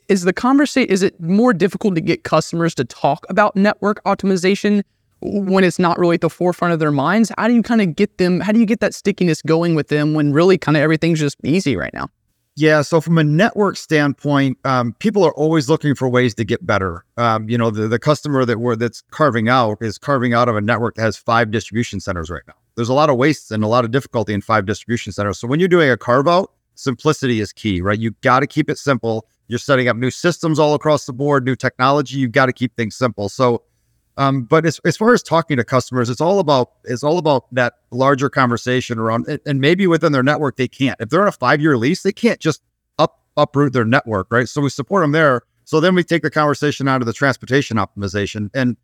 is 0.07 0.23
the 0.23 0.33
conversation 0.33 0.89
is 0.89 1.03
it 1.03 1.19
more 1.19 1.53
difficult 1.53 1.95
to 1.95 2.01
get 2.01 2.23
customers 2.23 2.73
to 2.75 2.85
talk 2.85 3.25
about 3.29 3.55
network 3.55 4.03
optimization 4.05 4.83
when 5.21 5.65
it's 5.65 5.79
not 5.79 5.99
really 5.99 6.15
at 6.15 6.21
the 6.21 6.29
forefront 6.29 6.73
of 6.73 6.79
their 6.79 6.91
minds? 6.91 7.31
How 7.37 7.47
do 7.47 7.53
you 7.53 7.61
kind 7.61 7.81
of 7.81 7.95
get 7.95 8.17
them? 8.17 8.39
How 8.39 8.51
do 8.51 8.59
you 8.59 8.65
get 8.65 8.79
that 8.79 8.95
stickiness 8.95 9.41
going 9.41 9.75
with 9.75 9.89
them 9.89 10.13
when 10.13 10.31
really 10.31 10.57
kind 10.57 10.77
of 10.77 10.81
everything's 10.81 11.19
just 11.19 11.37
easy 11.43 11.75
right 11.75 11.93
now? 11.93 12.09
Yeah. 12.59 12.81
So 12.81 12.99
from 12.99 13.17
a 13.17 13.23
network 13.23 13.77
standpoint, 13.77 14.57
um, 14.65 14.91
people 14.99 15.23
are 15.23 15.33
always 15.35 15.69
looking 15.69 15.95
for 15.95 16.09
ways 16.09 16.35
to 16.35 16.43
get 16.43 16.65
better. 16.65 17.05
Um, 17.15 17.47
you 17.47 17.57
know, 17.57 17.71
the, 17.71 17.87
the 17.87 17.99
customer 17.99 18.43
that 18.43 18.59
we're 18.59 18.75
that's 18.75 19.01
carving 19.11 19.47
out 19.47 19.77
is 19.81 19.97
carving 19.97 20.33
out 20.33 20.49
of 20.49 20.57
a 20.57 20.61
network 20.61 20.95
that 20.95 21.03
has 21.03 21.15
five 21.15 21.51
distribution 21.51 22.01
centers 22.01 22.29
right 22.29 22.43
now. 22.49 22.55
There's 22.75 22.89
a 22.89 22.93
lot 22.93 23.09
of 23.09 23.15
waste 23.15 23.49
and 23.51 23.63
a 23.63 23.67
lot 23.67 23.85
of 23.85 23.91
difficulty 23.91 24.33
in 24.33 24.41
five 24.41 24.65
distribution 24.65 25.13
centers. 25.13 25.39
So 25.39 25.47
when 25.47 25.61
you're 25.61 25.69
doing 25.69 25.89
a 25.89 25.95
carve 25.95 26.27
out, 26.27 26.51
simplicity 26.75 27.39
is 27.39 27.53
key, 27.53 27.79
right? 27.79 27.97
You 27.97 28.11
got 28.19 28.41
to 28.41 28.47
keep 28.47 28.69
it 28.69 28.77
simple. 28.77 29.25
You're 29.47 29.57
setting 29.57 29.87
up 29.87 29.95
new 29.95 30.11
systems 30.11 30.59
all 30.59 30.73
across 30.73 31.05
the 31.05 31.13
board, 31.13 31.45
new 31.45 31.55
technology. 31.55 32.17
You've 32.17 32.33
got 32.33 32.47
to 32.47 32.53
keep 32.53 32.75
things 32.75 32.93
simple. 32.93 33.29
So 33.29 33.63
um, 34.19 34.43
but 34.43 34.65
as, 34.65 34.81
as 34.83 34.97
far 34.97 35.13
as 35.13 35.23
talking 35.23 35.55
to 35.55 35.63
customers, 35.63 36.09
it's 36.09 36.19
all 36.19 36.39
about 36.39 36.71
it's 36.83 37.03
all 37.05 37.17
about 37.19 37.45
that 37.55 37.75
larger 37.89 38.29
conversation 38.29 38.99
around 38.99 39.39
and 39.45 39.61
maybe 39.61 39.87
within 39.87 40.11
their 40.11 40.23
network 40.23 40.57
they 40.57 40.67
can't. 40.67 40.99
If 40.99 41.07
they're 41.07 41.21
on 41.21 41.29
a 41.29 41.31
five 41.31 41.61
year 41.61 41.77
lease, 41.77 42.03
they 42.03 42.11
can't 42.11 42.37
just 42.37 42.61
up 42.97 43.23
uproot 43.37 43.71
their 43.71 43.85
network, 43.85 44.27
right? 44.29 44.49
So 44.49 44.59
we 44.59 44.69
support 44.69 45.03
them 45.03 45.13
there. 45.13 45.43
So 45.63 45.79
then 45.79 45.95
we 45.95 46.03
take 46.03 46.21
the 46.21 46.29
conversation 46.29 46.85
out 46.85 47.01
of 47.01 47.05
the 47.05 47.13
transportation 47.13 47.77
optimization. 47.77 48.49
And 48.53 48.75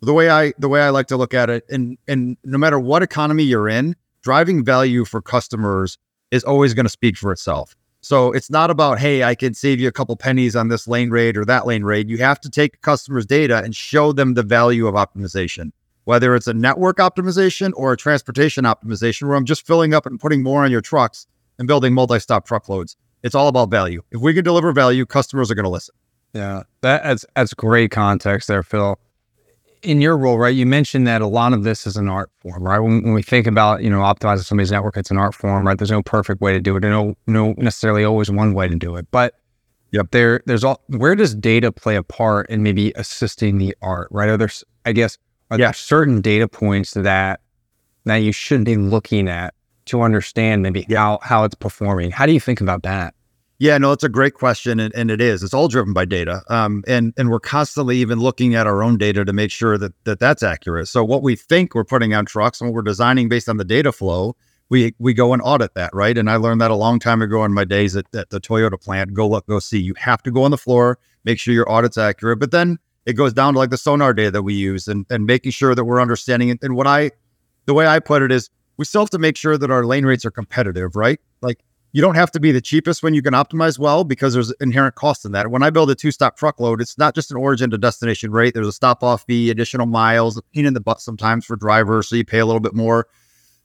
the 0.00 0.12
way 0.12 0.28
I 0.28 0.52
the 0.58 0.68
way 0.68 0.82
I 0.82 0.90
like 0.90 1.06
to 1.08 1.16
look 1.16 1.32
at 1.32 1.48
it, 1.48 1.64
and 1.70 1.96
and 2.08 2.36
no 2.42 2.58
matter 2.58 2.80
what 2.80 3.04
economy 3.04 3.44
you're 3.44 3.68
in, 3.68 3.94
driving 4.24 4.64
value 4.64 5.04
for 5.04 5.22
customers 5.22 5.96
is 6.32 6.42
always 6.42 6.74
going 6.74 6.86
to 6.86 6.90
speak 6.90 7.16
for 7.16 7.30
itself. 7.30 7.76
So 8.02 8.32
it's 8.32 8.50
not 8.50 8.68
about, 8.68 8.98
hey, 8.98 9.22
I 9.22 9.36
can 9.36 9.54
save 9.54 9.78
you 9.78 9.86
a 9.86 9.92
couple 9.92 10.16
pennies 10.16 10.56
on 10.56 10.68
this 10.68 10.88
lane 10.88 11.10
rate 11.10 11.36
or 11.36 11.44
that 11.44 11.66
lane 11.66 11.84
rate. 11.84 12.08
You 12.08 12.18
have 12.18 12.40
to 12.40 12.50
take 12.50 12.80
customers' 12.82 13.24
data 13.24 13.58
and 13.58 13.74
show 13.76 14.12
them 14.12 14.34
the 14.34 14.42
value 14.42 14.88
of 14.88 14.94
optimization, 14.94 15.70
whether 16.04 16.34
it's 16.34 16.48
a 16.48 16.54
network 16.54 16.98
optimization 16.98 17.72
or 17.76 17.92
a 17.92 17.96
transportation 17.96 18.64
optimization, 18.64 19.28
where 19.28 19.36
I'm 19.36 19.44
just 19.44 19.64
filling 19.64 19.94
up 19.94 20.04
and 20.04 20.18
putting 20.18 20.42
more 20.42 20.64
on 20.64 20.72
your 20.72 20.80
trucks 20.80 21.28
and 21.58 21.68
building 21.68 21.94
multi 21.94 22.18
stop 22.18 22.44
truckloads. 22.44 22.96
It's 23.22 23.36
all 23.36 23.46
about 23.46 23.70
value. 23.70 24.02
If 24.10 24.20
we 24.20 24.34
can 24.34 24.42
deliver 24.42 24.72
value, 24.72 25.06
customers 25.06 25.48
are 25.52 25.54
going 25.54 25.64
to 25.64 25.70
listen. 25.70 25.94
Yeah, 26.34 26.64
that's 26.80 27.24
that's 27.36 27.54
great 27.54 27.92
context 27.92 28.48
there, 28.48 28.64
Phil 28.64 28.98
in 29.82 30.00
your 30.00 30.16
role, 30.16 30.38
right, 30.38 30.54
you 30.54 30.66
mentioned 30.66 31.06
that 31.06 31.22
a 31.22 31.26
lot 31.26 31.52
of 31.52 31.64
this 31.64 31.86
is 31.86 31.96
an 31.96 32.08
art 32.08 32.30
form, 32.40 32.62
right? 32.62 32.78
When, 32.78 33.02
when, 33.02 33.14
we 33.14 33.22
think 33.22 33.46
about, 33.46 33.82
you 33.82 33.90
know, 33.90 33.98
optimizing 33.98 34.44
somebody's 34.44 34.70
network, 34.70 34.96
it's 34.96 35.10
an 35.10 35.18
art 35.18 35.34
form, 35.34 35.66
right? 35.66 35.76
There's 35.76 35.90
no 35.90 36.02
perfect 36.02 36.40
way 36.40 36.52
to 36.52 36.60
do 36.60 36.76
it. 36.76 36.80
There's 36.80 36.92
no, 36.92 37.14
no 37.26 37.54
necessarily 37.58 38.04
always 38.04 38.30
one 38.30 38.54
way 38.54 38.68
to 38.68 38.76
do 38.76 38.96
it. 38.96 39.06
But 39.10 39.34
yep. 39.90 40.10
there, 40.12 40.42
there's 40.46 40.64
all, 40.64 40.82
where 40.86 41.14
does 41.14 41.34
data 41.34 41.72
play 41.72 41.96
a 41.96 42.02
part 42.02 42.48
in 42.48 42.62
maybe 42.62 42.92
assisting 42.96 43.58
the 43.58 43.76
art, 43.82 44.08
right? 44.10 44.28
Are 44.28 44.36
there, 44.36 44.50
I 44.84 44.92
guess, 44.92 45.18
are 45.50 45.58
yeah. 45.58 45.66
there 45.66 45.74
certain 45.74 46.20
data 46.20 46.46
points 46.46 46.94
that, 46.94 47.40
that 48.04 48.16
you 48.16 48.32
should 48.32 48.64
be 48.64 48.76
looking 48.76 49.28
at 49.28 49.54
to 49.86 50.02
understand 50.02 50.62
maybe 50.62 50.86
yeah. 50.88 50.98
how, 50.98 51.18
how 51.22 51.44
it's 51.44 51.54
performing? 51.56 52.10
How 52.12 52.26
do 52.26 52.32
you 52.32 52.40
think 52.40 52.60
about 52.60 52.84
that? 52.84 53.14
Yeah, 53.62 53.78
no, 53.78 53.92
it's 53.92 54.02
a 54.02 54.08
great 54.08 54.34
question, 54.34 54.80
and, 54.80 54.92
and 54.92 55.08
it 55.08 55.20
is. 55.20 55.44
It's 55.44 55.54
all 55.54 55.68
driven 55.68 55.92
by 55.92 56.04
data, 56.04 56.42
um, 56.48 56.82
and 56.88 57.14
and 57.16 57.30
we're 57.30 57.38
constantly 57.38 57.96
even 57.98 58.18
looking 58.18 58.56
at 58.56 58.66
our 58.66 58.82
own 58.82 58.98
data 58.98 59.24
to 59.24 59.32
make 59.32 59.52
sure 59.52 59.78
that, 59.78 59.92
that 60.02 60.18
that's 60.18 60.42
accurate. 60.42 60.88
So 60.88 61.04
what 61.04 61.22
we 61.22 61.36
think 61.36 61.76
we're 61.76 61.84
putting 61.84 62.12
on 62.12 62.26
trucks 62.26 62.60
and 62.60 62.68
what 62.68 62.74
we're 62.74 62.82
designing 62.82 63.28
based 63.28 63.48
on 63.48 63.58
the 63.58 63.64
data 63.64 63.92
flow, 63.92 64.34
we 64.68 64.96
we 64.98 65.14
go 65.14 65.32
and 65.32 65.40
audit 65.44 65.74
that, 65.74 65.94
right? 65.94 66.18
And 66.18 66.28
I 66.28 66.38
learned 66.38 66.60
that 66.60 66.72
a 66.72 66.74
long 66.74 66.98
time 66.98 67.22
ago 67.22 67.44
in 67.44 67.54
my 67.54 67.64
days 67.64 67.94
at, 67.94 68.06
at 68.16 68.30
the 68.30 68.40
Toyota 68.40 68.82
plant. 68.82 69.14
Go 69.14 69.28
look, 69.28 69.46
go 69.46 69.60
see. 69.60 69.78
You 69.78 69.94
have 69.96 70.24
to 70.24 70.32
go 70.32 70.42
on 70.42 70.50
the 70.50 70.58
floor, 70.58 70.98
make 71.22 71.38
sure 71.38 71.54
your 71.54 71.70
audit's 71.70 71.96
accurate, 71.96 72.40
but 72.40 72.50
then 72.50 72.80
it 73.06 73.12
goes 73.12 73.32
down 73.32 73.52
to 73.52 73.60
like 73.60 73.70
the 73.70 73.78
sonar 73.78 74.12
data 74.12 74.32
that 74.32 74.42
we 74.42 74.54
use 74.54 74.88
and 74.88 75.06
and 75.08 75.24
making 75.24 75.52
sure 75.52 75.76
that 75.76 75.84
we're 75.84 76.02
understanding 76.02 76.48
it. 76.48 76.58
And 76.62 76.74
what 76.74 76.88
I, 76.88 77.12
the 77.66 77.74
way 77.74 77.86
I 77.86 78.00
put 78.00 78.22
it 78.22 78.32
is, 78.32 78.50
we 78.76 78.86
still 78.86 79.02
have 79.02 79.10
to 79.10 79.20
make 79.20 79.36
sure 79.36 79.56
that 79.56 79.70
our 79.70 79.86
lane 79.86 80.04
rates 80.04 80.24
are 80.24 80.32
competitive, 80.32 80.96
right? 80.96 81.20
Like 81.42 81.60
you 81.92 82.00
don't 82.00 82.14
have 82.14 82.30
to 82.32 82.40
be 82.40 82.52
the 82.52 82.60
cheapest 82.60 83.02
when 83.02 83.14
you 83.14 83.22
can 83.22 83.34
optimize 83.34 83.78
well 83.78 84.02
because 84.02 84.32
there's 84.32 84.50
inherent 84.60 84.94
cost 84.94 85.24
in 85.24 85.32
that. 85.32 85.50
When 85.50 85.62
I 85.62 85.70
build 85.70 85.90
a 85.90 85.94
two 85.94 86.10
stop 86.10 86.36
truckload, 86.36 86.80
it's 86.80 86.96
not 86.96 87.14
just 87.14 87.30
an 87.30 87.36
origin 87.36 87.70
to 87.70 87.78
destination 87.78 88.32
rate. 88.32 88.54
There's 88.54 88.66
a 88.66 88.72
stop 88.72 89.02
off 89.02 89.24
fee, 89.24 89.50
additional 89.50 89.86
miles, 89.86 90.36
a 90.38 90.42
pain 90.54 90.64
in 90.64 90.74
the 90.74 90.80
butt 90.80 91.00
sometimes 91.00 91.44
for 91.44 91.54
drivers, 91.54 92.08
so 92.08 92.16
you 92.16 92.24
pay 92.24 92.38
a 92.38 92.46
little 92.46 92.60
bit 92.60 92.74
more. 92.74 93.06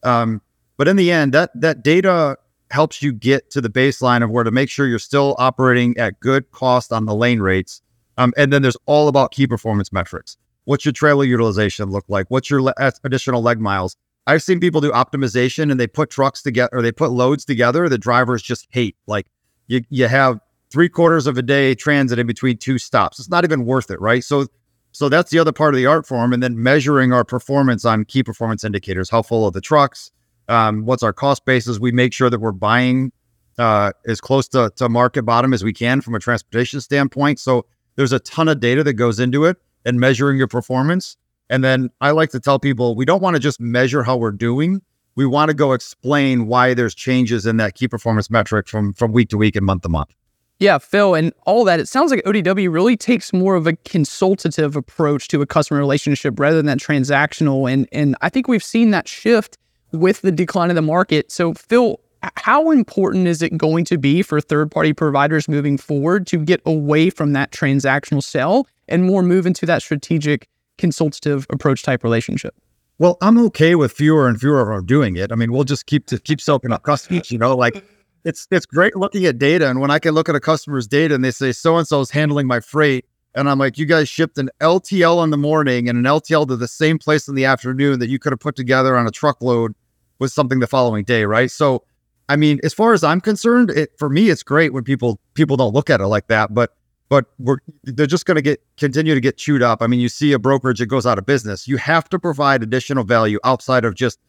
Um, 0.04 0.42
but 0.76 0.88
in 0.88 0.98
the 0.98 1.12
end, 1.12 1.34
that 1.34 1.52
that 1.56 1.84
data 1.84 2.38
helps 2.70 3.02
you 3.02 3.14
get 3.14 3.50
to 3.52 3.62
the 3.62 3.70
baseline 3.70 4.24
of 4.24 4.30
where 4.30 4.44
to 4.44 4.52
make 4.52 4.70
sure 4.70 4.88
you're 4.88 5.00
still 5.00 5.36
operating 5.40 5.98
at 5.98 6.20
good 6.20 6.52
cost 6.52 6.92
on 6.92 7.06
the 7.06 7.16
lane 7.16 7.40
rates. 7.40 7.82
Um, 8.18 8.34
and 8.36 8.52
then 8.52 8.62
there's 8.62 8.78
all 8.86 9.08
about 9.08 9.32
key 9.32 9.48
performance 9.48 9.94
metrics. 9.94 10.38
What's 10.66 10.84
your 10.84 10.92
trailer 10.92 11.24
utilization 11.24 11.90
look 11.92 12.04
like? 12.10 12.26
What's 12.30 12.50
your 12.50 12.62
le- 12.62 12.74
additional 13.04 13.42
leg 13.42 13.62
miles? 13.62 13.96
I've 14.28 14.44
seen 14.44 14.60
people 14.60 14.82
do 14.82 14.92
optimization 14.92 15.72
and 15.72 15.80
they 15.80 15.88
put 15.88 16.10
trucks 16.10 16.42
together 16.42 16.70
or 16.74 16.82
they 16.82 16.92
put 16.92 17.12
loads 17.12 17.46
together. 17.46 17.88
The 17.88 17.98
drivers 17.98 18.44
just 18.44 18.68
hate. 18.70 18.98
Like 19.08 19.26
you, 19.68 19.82
you 19.90 20.08
have 20.08 20.40
three 20.70 20.90
quarters 20.90 21.28
of 21.28 21.38
a 21.38 21.42
day 21.42 21.74
transit 21.74 22.20
in 22.20 22.28
between 22.28 22.58
two 22.58 22.78
stops. 22.78 23.20
It's 23.20 23.30
not 23.30 23.46
even 23.46 23.66
worth 23.66 23.90
it, 23.90 24.00
right? 24.02 24.24
So, 24.24 24.48
so 24.92 25.08
that's 25.08 25.32
the 25.32 25.40
other 25.40 25.54
part 25.54 25.74
of 25.74 25.78
the 25.78 25.86
art 25.86 26.06
form. 26.06 26.34
And 26.34 26.44
then 26.44 26.62
measuring 26.62 27.14
our 27.14 27.24
performance 27.24 27.86
on 27.86 28.04
key 28.04 28.22
performance 28.22 28.66
indicators: 28.66 29.10
how 29.10 29.22
full 29.22 29.46
are 29.46 29.52
the 29.52 29.62
trucks? 29.62 30.12
Um, 30.50 30.86
what's 30.86 31.04
our 31.04 31.14
cost 31.14 31.46
basis? 31.46 31.80
We 31.80 31.92
make 31.92 32.14
sure 32.14 32.30
that 32.30 32.40
we're 32.40 32.52
buying 32.52 33.12
uh, 33.58 33.92
as 34.08 34.22
close 34.22 34.48
to, 34.50 34.72
to 34.76 34.90
market 34.90 35.24
bottom 35.24 35.54
as 35.54 35.64
we 35.64 35.74
can 35.74 36.02
from 36.02 36.16
a 36.16 36.20
transportation 36.20 36.82
standpoint. 36.82 37.40
So 37.40 37.66
there's 37.96 38.12
a 38.14 38.20
ton 38.20 38.48
of 38.48 38.60
data 38.60 38.84
that 38.84 38.94
goes 38.94 39.20
into 39.20 39.46
it 39.46 39.58
and 39.86 40.00
measuring 40.00 40.38
your 40.38 40.48
performance. 40.48 41.18
And 41.50 41.64
then 41.64 41.90
I 42.02 42.12
like 42.12 42.32
to 42.32 42.40
tell 42.40 42.60
people 42.60 42.96
we 42.96 43.06
don't 43.06 43.22
want 43.22 43.36
to 43.36 43.40
just 43.40 43.60
measure 43.60 44.04
how 44.04 44.18
we're 44.18 44.32
doing. 44.32 44.82
We 45.16 45.26
want 45.26 45.50
to 45.50 45.56
go 45.56 45.74
explain 45.74 46.48
why 46.48 46.74
there's 46.74 46.94
changes 46.94 47.46
in 47.46 47.58
that 47.58 47.76
key 47.76 47.88
performance 47.88 48.30
metric 48.30 48.68
from 48.68 48.94
from 48.94 49.12
week 49.12 49.30
to 49.30 49.38
week 49.38 49.56
and 49.56 49.66
month 49.66 49.84
to 49.84 49.90
month. 49.90 50.14
Yeah, 50.60 50.80
Phil, 50.80 51.14
and 51.14 51.34
all 51.46 51.64
that. 51.66 51.80
It 51.80 51.88
sounds 51.88 52.10
like 52.10 52.24
ODW 52.24 52.72
really 52.72 52.98
takes 52.98 53.32
more 53.32 53.56
of 53.56 53.68
a 53.68 53.74
consultative 53.74 54.76
approach 54.76 55.28
to 55.28 55.42
a 55.42 55.46
customer 55.46 55.80
relationship 55.80 56.40
rather 56.40 56.58
than 56.58 56.66
that 56.66 56.80
transactional. 56.80 57.72
And 57.72 57.88
and 57.92 58.16
I 58.22 58.30
think 58.30 58.48
we've 58.48 58.64
seen 58.64 58.92
that 58.92 59.08
shift 59.08 59.58
with 59.92 60.22
the 60.22 60.32
decline 60.32 60.70
of 60.70 60.76
the 60.76 60.82
market. 60.82 61.32
So, 61.32 61.54
Phil, 61.54 62.00
how 62.36 62.72
important 62.72 63.28
is 63.28 63.42
it 63.42 63.58
going 63.58 63.86
to 63.86 63.98
be 63.98 64.22
for 64.22 64.42
third 64.42 64.72
party 64.72 64.94
providers 64.94 65.48
moving 65.48 65.78
forward 65.78 66.28
to 66.28 66.40
get 66.40 66.62
away 66.66 67.10
from 67.10 67.34
that 67.34 67.52
transactional 67.52 68.24
sell 68.24 68.68
and 68.88 69.06
more 69.06 69.22
move 69.22 69.46
into 69.46 69.66
that 69.66 69.82
strategic 69.82 70.48
consultative 70.78 71.46
approach 71.50 71.84
type 71.84 72.04
relationship? 72.04 72.56
Well, 73.00 73.18
I'm 73.22 73.38
okay 73.48 73.76
with 73.76 73.92
fewer 73.92 74.28
and 74.28 74.40
fewer 74.40 74.60
of 74.60 74.68
them 74.68 74.86
doing 74.86 75.18
it. 75.18 75.32
I 75.32 75.36
mean, 75.36 75.52
we'll 75.52 75.64
just 75.64 75.86
keep 75.86 76.08
to 76.08 76.20
keep 76.20 76.42
soaking 76.42 76.72
up 76.72 76.84
customers, 76.84 77.30
you 77.32 77.38
know, 77.38 77.56
like 77.56 77.84
it's 78.24 78.48
it's 78.50 78.66
great 78.66 78.96
looking 78.96 79.26
at 79.26 79.38
data. 79.38 79.70
And 79.70 79.80
when 79.80 79.92
I 79.92 80.00
can 80.00 80.14
look 80.14 80.30
at 80.30 80.36
a 80.36 80.40
customer's 80.40 80.88
data 80.88 81.14
and 81.14 81.24
they 81.24 81.32
say 81.32 81.52
so 81.52 81.78
and 81.78 81.88
so 81.88 82.02
is 82.02 82.10
handling 82.10 82.48
my 82.48 82.60
freight, 82.60 83.06
and 83.36 83.48
I'm 83.48 83.60
like, 83.60 83.78
you 83.78 83.86
guys 83.86 84.10
shipped 84.10 84.40
an 84.40 84.50
LTL 84.62 85.24
in 85.24 85.30
the 85.30 85.38
morning 85.38 85.88
and 85.88 85.98
an 85.98 86.06
LTL 86.06 86.48
to 86.48 86.56
the 86.56 86.68
same 86.68 86.98
place 86.98 87.28
in 87.28 87.36
the 87.36 87.46
afternoon 87.46 88.00
that 88.00 88.10
you 88.10 88.18
could 88.18 88.32
have 88.32 88.40
put 88.40 88.56
together 88.56 88.98
on 88.98 89.06
a 89.06 89.12
truckload 89.12 89.76
with 90.18 90.32
something 90.32 90.60
the 90.60 90.68
following 90.68 91.04
day, 91.04 91.26
right? 91.26 91.52
So 91.52 91.84
I 92.30 92.36
mean, 92.36 92.60
as 92.64 92.74
far 92.74 92.94
as 92.94 93.04
I'm 93.04 93.22
concerned, 93.22 93.70
it 93.70 93.92
for 93.98 94.10
me 94.10 94.30
it's 94.30 94.44
great 94.44 94.74
when 94.74 94.84
people 94.84 95.20
people 95.36 95.56
don't 95.56 95.74
look 95.74 95.90
at 95.90 96.02
it 96.02 96.08
like 96.08 96.28
that, 96.28 96.54
but 96.54 96.76
but 97.10 97.26
we're 97.40 97.58
they're 97.84 98.08
just 98.08 98.26
going 98.26 98.36
to 98.36 98.42
get 98.42 98.62
continue 98.78 99.14
to 99.14 99.22
get 99.22 99.38
chewed 99.38 99.62
up. 99.62 99.82
I 99.82 99.88
mean, 99.88 100.00
you 100.00 100.10
see 100.10 100.34
a 100.34 100.40
brokerage 100.40 100.80
that 100.80 100.88
goes 100.88 101.06
out 101.06 101.18
of 101.18 101.26
business. 101.26 101.68
You 101.68 101.78
have 101.78 102.10
to 102.10 102.20
provide 102.20 102.64
additional 102.64 103.04
value 103.04 103.40
outside 103.44 103.86
of 103.86 103.96
just 103.96 104.20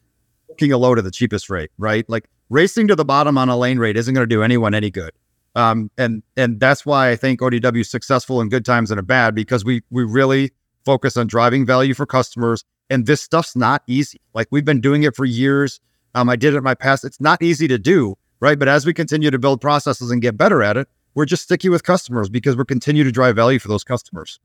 booking 0.47 0.71
a 0.71 0.77
load 0.77 0.97
at 0.97 1.03
the 1.03 1.11
cheapest 1.11 1.49
rate, 1.49 1.71
right? 1.77 2.09
Like 2.09 2.29
racing 2.49 2.87
to 2.87 2.95
the 2.95 3.05
bottom 3.05 3.37
on 3.37 3.49
a 3.49 3.57
lane 3.57 3.79
rate 3.79 3.97
isn't 3.97 4.13
going 4.13 4.27
to 4.27 4.35
do 4.35 4.43
anyone 4.43 4.73
any 4.73 4.89
good. 4.89 5.11
Um, 5.55 5.89
and 5.97 6.23
and 6.37 6.59
that's 6.59 6.85
why 6.85 7.09
I 7.09 7.15
think 7.15 7.41
ODW 7.41 7.81
is 7.81 7.89
successful 7.89 8.39
in 8.41 8.49
good 8.49 8.65
times 8.65 8.91
and 8.91 8.99
a 8.99 9.03
bad 9.03 9.35
because 9.35 9.65
we 9.65 9.81
we 9.89 10.03
really 10.03 10.51
focus 10.85 11.17
on 11.17 11.27
driving 11.27 11.65
value 11.65 11.93
for 11.93 12.05
customers. 12.05 12.63
And 12.89 13.05
this 13.05 13.21
stuff's 13.21 13.55
not 13.55 13.83
easy. 13.87 14.21
Like 14.33 14.47
we've 14.51 14.65
been 14.65 14.81
doing 14.81 15.03
it 15.03 15.15
for 15.15 15.25
years. 15.25 15.79
Um, 16.15 16.29
I 16.29 16.35
did 16.35 16.53
it 16.53 16.57
in 16.57 16.63
my 16.63 16.73
past. 16.73 17.03
It's 17.03 17.21
not 17.21 17.41
easy 17.41 17.67
to 17.67 17.77
do, 17.77 18.15
right? 18.39 18.57
But 18.57 18.67
as 18.67 18.85
we 18.85 18.93
continue 18.93 19.29
to 19.29 19.37
build 19.37 19.61
processes 19.61 20.09
and 20.09 20.21
get 20.21 20.37
better 20.37 20.63
at 20.63 20.77
it, 20.77 20.87
we're 21.15 21.25
just 21.25 21.43
sticky 21.43 21.69
with 21.69 21.83
customers 21.83 22.29
because 22.29 22.55
we're 22.55 22.65
continue 22.65 23.03
to 23.03 23.11
drive 23.11 23.35
value 23.35 23.59
for 23.59 23.67
those 23.67 23.83
customers. 23.83 24.39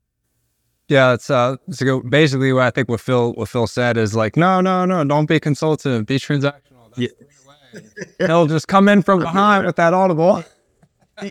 Yeah, 0.87 1.13
it's 1.13 1.29
uh, 1.29 1.55
it's 1.67 1.81
basically 2.09 2.53
what 2.53 2.63
I 2.63 2.69
think 2.69 2.89
what 2.89 3.01
Phil 3.01 3.33
what 3.33 3.49
Phil 3.49 3.65
said 3.67 3.97
is 3.97 4.15
like, 4.15 4.37
no, 4.37 4.61
no, 4.61 4.85
no, 4.85 5.03
don't 5.03 5.25
be 5.25 5.39
consultative, 5.39 6.05
be 6.05 6.17
transactional. 6.17 6.95
That's 6.95 6.99
yeah. 8.19 8.27
He'll 8.27 8.45
just 8.45 8.67
come 8.67 8.87
in 8.87 9.01
from 9.01 9.19
behind 9.21 9.65
with 9.65 9.75
that 9.77 9.93
audible. 9.93 10.43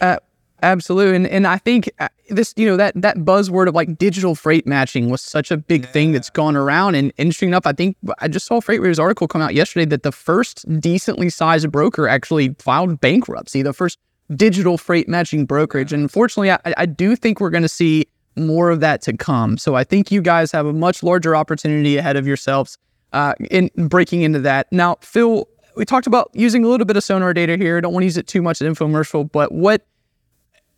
uh, 0.00 0.16
Absolutely. 0.62 1.16
And, 1.16 1.26
and 1.26 1.46
I 1.46 1.58
think 1.58 1.90
uh, 1.98 2.08
this, 2.30 2.54
you 2.56 2.66
know, 2.66 2.76
that 2.76 2.94
that 2.94 3.18
buzzword 3.18 3.66
of 3.66 3.74
like 3.74 3.98
digital 3.98 4.36
freight 4.36 4.64
matching 4.64 5.10
was 5.10 5.20
such 5.20 5.50
a 5.50 5.56
big 5.56 5.82
yeah. 5.82 5.90
thing 5.90 6.12
that's 6.12 6.30
gone 6.30 6.54
around. 6.54 6.94
And 6.94 7.12
interesting 7.18 7.48
enough, 7.48 7.66
I 7.66 7.72
think 7.72 7.96
I 8.20 8.28
just 8.28 8.46
saw 8.46 8.60
Freight 8.60 8.80
FreightWaves 8.80 9.00
article 9.00 9.26
come 9.26 9.42
out 9.42 9.54
yesterday 9.54 9.86
that 9.86 10.04
the 10.04 10.12
first 10.12 10.64
decently 10.80 11.30
sized 11.30 11.70
broker 11.72 12.06
actually 12.06 12.54
filed 12.60 13.00
bankruptcy, 13.00 13.62
the 13.62 13.72
first 13.72 13.98
digital 14.36 14.78
freight 14.78 15.08
matching 15.08 15.46
brokerage. 15.46 15.92
And 15.92 16.02
unfortunately, 16.02 16.52
I, 16.52 16.58
I 16.64 16.86
do 16.86 17.16
think 17.16 17.40
we're 17.40 17.50
going 17.50 17.62
to 17.62 17.68
see 17.68 18.06
more 18.36 18.70
of 18.70 18.78
that 18.80 19.02
to 19.02 19.16
come. 19.16 19.58
So 19.58 19.74
I 19.74 19.82
think 19.82 20.12
you 20.12 20.22
guys 20.22 20.52
have 20.52 20.66
a 20.66 20.72
much 20.72 21.02
larger 21.02 21.34
opportunity 21.34 21.96
ahead 21.96 22.16
of 22.16 22.26
yourselves 22.26 22.78
uh, 23.12 23.34
in 23.50 23.68
breaking 23.88 24.22
into 24.22 24.38
that. 24.40 24.68
Now, 24.70 24.96
Phil, 25.00 25.48
we 25.76 25.84
talked 25.84 26.06
about 26.06 26.30
using 26.34 26.64
a 26.64 26.68
little 26.68 26.86
bit 26.86 26.96
of 26.96 27.04
sonar 27.04 27.34
data 27.34 27.56
here. 27.56 27.78
I 27.78 27.80
don't 27.80 27.92
want 27.92 28.02
to 28.02 28.06
use 28.06 28.16
it 28.16 28.28
too 28.28 28.42
much 28.42 28.62
as 28.62 28.68
infomercial, 28.68 29.30
but 29.30 29.52
what 29.52 29.86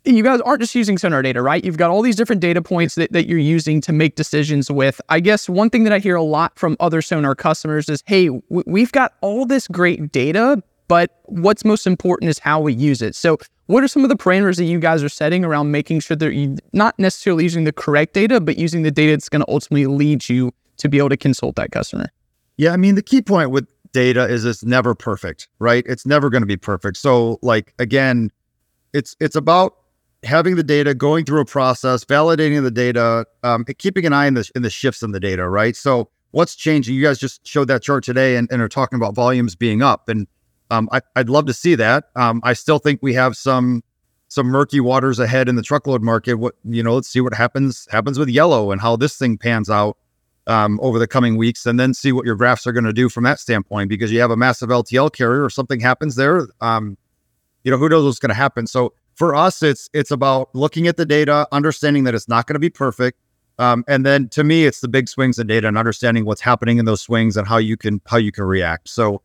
you 0.05 0.23
guys 0.23 0.41
aren't 0.41 0.61
just 0.61 0.75
using 0.75 0.97
sonar 0.97 1.21
data, 1.21 1.41
right? 1.41 1.63
You've 1.63 1.77
got 1.77 1.89
all 1.89 2.01
these 2.01 2.15
different 2.15 2.41
data 2.41 2.61
points 2.61 2.95
that, 2.95 3.11
that 3.11 3.27
you're 3.27 3.37
using 3.39 3.81
to 3.81 3.93
make 3.93 4.15
decisions 4.15 4.69
with. 4.69 5.01
I 5.09 5.19
guess 5.19 5.49
one 5.49 5.69
thing 5.69 5.83
that 5.83 5.93
I 5.93 5.99
hear 5.99 6.15
a 6.15 6.23
lot 6.23 6.57
from 6.57 6.77
other 6.79 7.01
sonar 7.01 7.35
customers 7.35 7.89
is, 7.89 8.03
hey, 8.05 8.27
w- 8.27 8.63
we've 8.65 8.91
got 8.91 9.13
all 9.21 9.45
this 9.45 9.67
great 9.67 10.11
data, 10.11 10.61
but 10.87 11.19
what's 11.25 11.65
most 11.65 11.87
important 11.87 12.29
is 12.29 12.39
how 12.39 12.59
we 12.59 12.73
use 12.73 13.01
it. 13.01 13.15
So, 13.15 13.37
what 13.67 13.83
are 13.83 13.87
some 13.87 14.03
of 14.03 14.09
the 14.09 14.15
parameters 14.15 14.57
that 14.57 14.65
you 14.65 14.79
guys 14.79 15.01
are 15.01 15.09
setting 15.09 15.43
around 15.43 15.71
making 15.71 15.99
sure 16.01 16.15
that 16.15 16.33
you're 16.35 16.55
not 16.71 16.97
necessarily 16.99 17.43
using 17.43 17.63
the 17.63 17.73
correct 17.73 18.13
data, 18.13 18.39
but 18.39 18.57
using 18.57 18.83
the 18.83 18.91
data 18.91 19.13
that's 19.13 19.27
going 19.27 19.41
to 19.41 19.51
ultimately 19.51 19.87
lead 19.87 20.29
you 20.29 20.51
to 20.77 20.87
be 20.87 20.99
able 20.99 21.09
to 21.09 21.17
consult 21.17 21.55
that 21.55 21.71
customer? 21.71 22.11
Yeah, 22.57 22.73
I 22.73 22.77
mean, 22.77 22.93
the 22.93 23.01
key 23.01 23.23
point 23.23 23.49
with 23.49 23.67
data 23.91 24.25
is 24.25 24.45
it's 24.45 24.63
never 24.63 24.93
perfect, 24.93 25.47
right? 25.57 25.83
It's 25.87 26.05
never 26.05 26.29
going 26.29 26.43
to 26.43 26.47
be 26.47 26.57
perfect. 26.57 26.97
So, 26.97 27.39
like 27.41 27.73
again, 27.79 28.29
it's 28.93 29.15
it's 29.19 29.35
about 29.35 29.75
having 30.25 30.55
the 30.55 30.63
data, 30.63 30.93
going 30.93 31.25
through 31.25 31.41
a 31.41 31.45
process, 31.45 32.03
validating 32.03 32.61
the 32.63 32.71
data, 32.71 33.25
um, 33.43 33.63
keeping 33.77 34.05
an 34.05 34.13
eye 34.13 34.25
in 34.25 34.33
the 34.33 34.49
in 34.55 34.61
the 34.61 34.69
shifts 34.69 35.03
in 35.03 35.11
the 35.11 35.19
data, 35.19 35.47
right? 35.47 35.75
So 35.75 36.09
what's 36.31 36.55
changing? 36.55 36.95
You 36.95 37.03
guys 37.03 37.19
just 37.19 37.45
showed 37.47 37.67
that 37.69 37.81
chart 37.81 38.03
today 38.03 38.35
and, 38.35 38.51
and 38.51 38.61
are 38.61 38.67
talking 38.67 38.97
about 38.97 39.15
volumes 39.15 39.55
being 39.55 39.81
up, 39.81 40.09
and 40.09 40.27
um, 40.71 40.89
I, 40.91 41.01
would 41.15 41.29
love 41.29 41.45
to 41.45 41.53
see 41.53 41.75
that. 41.75 42.05
Um, 42.15 42.41
I 42.43 42.53
still 42.53 42.79
think 42.79 42.99
we 43.01 43.13
have 43.13 43.37
some 43.37 43.83
some 44.27 44.47
murky 44.47 44.79
waters 44.79 45.19
ahead 45.19 45.47
in 45.47 45.55
the 45.55 45.61
truckload 45.61 46.01
market. 46.01 46.35
What 46.35 46.55
you 46.63 46.83
know, 46.83 46.95
let's 46.95 47.07
see 47.07 47.21
what 47.21 47.33
happens 47.33 47.87
happens 47.91 48.19
with 48.19 48.29
yellow 48.29 48.71
and 48.71 48.81
how 48.81 48.95
this 48.95 49.17
thing 49.17 49.37
pans 49.37 49.69
out 49.69 49.97
um, 50.47 50.79
over 50.81 50.99
the 50.99 51.07
coming 51.07 51.37
weeks, 51.37 51.65
and 51.65 51.79
then 51.79 51.93
see 51.93 52.11
what 52.11 52.25
your 52.25 52.35
graphs 52.35 52.65
are 52.67 52.71
going 52.71 52.85
to 52.85 52.93
do 52.93 53.09
from 53.09 53.23
that 53.23 53.39
standpoint. 53.39 53.89
Because 53.89 54.11
you 54.11 54.19
have 54.19 54.31
a 54.31 54.37
massive 54.37 54.69
LTL 54.69 55.13
carrier, 55.13 55.43
or 55.43 55.49
something 55.49 55.79
happens 55.79 56.15
there. 56.15 56.47
Um, 56.61 56.97
you 57.63 57.71
know, 57.71 57.77
who 57.77 57.89
knows 57.89 58.05
what's 58.05 58.19
going 58.19 58.29
to 58.29 58.35
happen? 58.35 58.67
So 58.67 58.93
for 59.15 59.33
us, 59.33 59.63
it's 59.63 59.89
it's 59.93 60.11
about 60.11 60.53
looking 60.53 60.87
at 60.87 60.97
the 60.97 61.05
data, 61.05 61.47
understanding 61.51 62.03
that 62.03 62.13
it's 62.13 62.27
not 62.27 62.47
going 62.47 62.55
to 62.55 62.59
be 62.59 62.69
perfect, 62.69 63.19
um, 63.57 63.83
and 63.87 64.05
then 64.05 64.29
to 64.29 64.43
me, 64.43 64.65
it's 64.65 64.81
the 64.81 64.87
big 64.87 65.07
swings 65.07 65.39
in 65.39 65.47
data 65.47 65.67
and 65.67 65.77
understanding 65.77 66.25
what's 66.25 66.41
happening 66.41 66.77
in 66.77 66.85
those 66.85 67.01
swings 67.01 67.37
and 67.37 67.47
how 67.47 67.57
you 67.57 67.77
can 67.77 68.01
how 68.05 68.17
you 68.17 68.31
can 68.31 68.43
react. 68.43 68.89
So, 68.89 69.21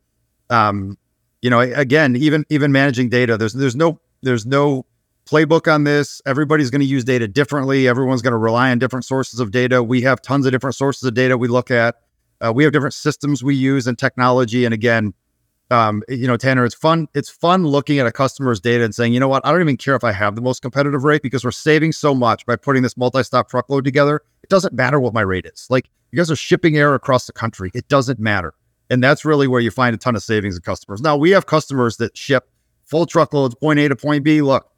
um, 0.49 0.97
you 1.43 1.51
know, 1.51 1.61
again, 1.61 2.17
even 2.17 2.45
even 2.49 2.73
managing 2.73 3.09
data, 3.09 3.37
there's 3.37 3.53
there's 3.53 3.77
no 3.77 4.01
there's 4.23 4.47
no 4.47 4.87
playbook 5.27 5.73
on 5.73 5.85
this. 5.85 6.23
Everybody's 6.27 6.71
going 6.71 6.81
to 6.81 6.87
use 6.87 7.05
data 7.05 7.27
differently. 7.27 7.89
Everyone's 7.89 8.23
going 8.23 8.33
to 8.33 8.39
rely 8.39 8.71
on 8.71 8.79
different 8.79 9.05
sources 9.05 9.41
of 9.41 9.51
data. 9.51 9.83
We 9.83 10.03
have 10.03 10.23
tons 10.23 10.47
of 10.47 10.53
different 10.53 10.77
sources 10.77 11.05
of 11.05 11.15
data 11.15 11.37
we 11.37 11.49
look 11.49 11.71
at. 11.71 11.97
Uh, 12.41 12.53
we 12.55 12.65
have 12.65 12.73
different 12.73 12.95
systems 12.95 13.45
we 13.45 13.55
use 13.55 13.87
and 13.87 13.99
technology. 13.99 14.65
And 14.65 14.73
again, 14.73 15.13
um, 15.71 16.03
you 16.09 16.27
know, 16.27 16.37
Tanner, 16.37 16.65
it's 16.65 16.75
fun. 16.75 17.09
It's 17.15 17.29
fun 17.29 17.65
looking 17.65 17.99
at 17.99 18.07
a 18.07 18.13
customer's 18.13 18.61
data 18.61 18.85
and 18.85 18.95
saying, 18.95 19.13
you 19.13 19.21
know 19.21 19.29
what, 19.29 19.47
I 19.47 19.53
don't 19.53 19.61
even 19.61 19.77
care 19.77 19.95
if 19.95 20.03
I 20.03 20.13
have 20.13 20.35
the 20.35 20.43
most 20.43 20.63
competitive 20.63 21.05
rate 21.05 21.23
because 21.23 21.45
we're 21.45 21.53
saving 21.53 21.93
so 21.93 22.15
much 22.15 22.45
by 22.45 22.57
putting 22.57 22.83
this 22.83 22.97
multi-stop 22.97 23.49
truckload 23.49 23.85
together. 23.85 24.23
It 24.43 24.51
doesn't 24.51 24.75
matter 24.75 24.99
what 24.99 25.15
my 25.15 25.21
rate 25.21 25.47
is. 25.47 25.69
Like 25.71 25.89
you 26.11 26.17
guys 26.17 26.31
are 26.31 26.37
shipping 26.37 26.77
air 26.77 26.95
across 26.95 27.27
the 27.27 27.33
country. 27.33 27.71
It 27.73 27.87
doesn't 27.89 28.19
matter. 28.19 28.55
And 28.91 29.03
that's 29.03 29.25
really 29.25 29.47
where 29.47 29.61
you 29.61 29.71
find 29.71 29.95
a 29.95 29.99
ton 29.99 30.17
of 30.17 30.23
savings 30.25 30.57
in 30.57 30.63
customers. 30.63 31.01
Now 31.01 31.17
we 31.17 31.31
have 31.31 31.47
customers 31.47 31.99
that 31.99 32.17
ship 32.17 32.51
full 32.85 33.07
truckloads, 33.07 33.55
point 33.55 33.79
A 33.79 33.89
to 33.89 33.95
point 33.95 34.25
B. 34.25 34.43
Look, 34.43 34.69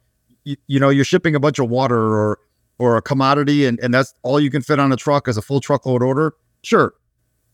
you, 0.43 0.57
you 0.67 0.79
know, 0.79 0.89
you're 0.89 1.05
shipping 1.05 1.33
a 1.33 1.39
bunch 1.39 1.57
of 1.57 1.69
water 1.69 1.99
or 1.99 2.39
or 2.77 2.97
a 2.97 3.01
commodity 3.01 3.65
and, 3.65 3.79
and 3.79 3.93
that's 3.93 4.13
all 4.21 4.39
you 4.39 4.51
can 4.51 4.61
fit 4.61 4.79
on 4.79 4.91
a 4.91 4.95
truck 4.95 5.27
as 5.27 5.37
a 5.37 5.41
full 5.41 5.59
truckload 5.59 6.03
order. 6.03 6.33
Sure. 6.63 6.93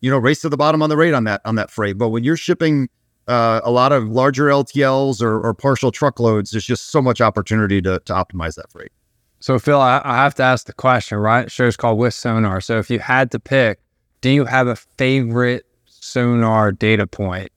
You 0.02 0.10
know, 0.10 0.18
race 0.18 0.42
to 0.42 0.50
the 0.50 0.58
bottom 0.58 0.82
on 0.82 0.90
the 0.90 0.98
rate 0.98 1.14
on 1.14 1.24
that 1.24 1.40
on 1.46 1.56
that 1.56 1.72
freight. 1.72 1.98
But 1.98 2.10
when 2.10 2.26
you're 2.26 2.38
shipping 2.38 2.90
uh, 3.30 3.62
a 3.64 3.72
lot 3.72 3.92
of 3.92 4.10
larger 4.10 4.46
LTLs 4.46 5.22
or, 5.22 5.40
or 5.40 5.54
partial 5.54 5.92
truckloads, 5.92 6.52
there's 6.52 6.66
just 6.66 6.88
so 6.88 7.02
much 7.02 7.22
opportunity 7.22 7.82
to, 7.82 8.00
to 8.06 8.14
optimize 8.14 8.56
that 8.56 8.72
freight. 8.72 8.92
So, 9.40 9.58
Phil, 9.60 9.80
I, 9.80 10.02
I 10.04 10.16
have 10.16 10.36
to 10.36 10.44
ask 10.44 10.66
the 10.66 10.74
question, 10.74 11.20
right? 11.20 11.50
Show's 11.50 11.78
called 11.78 11.98
with 12.00 12.14
sonar. 12.14 12.60
So, 12.60 12.80
if 12.80 12.90
you 12.90 13.00
had 13.00 13.32
to 13.32 13.40
pick, 13.40 13.80
do 14.22 14.30
you 14.30 14.46
have 14.46 14.68
a 14.68 14.76
favorite 14.76 15.66
sonar 15.86 16.72
data 16.72 17.08
point 17.08 17.52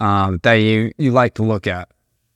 um, 0.00 0.40
that 0.42 0.54
you 0.54 0.92
you 0.98 1.12
like 1.12 1.34
to 1.34 1.42
look 1.42 1.66
at? 1.66 1.88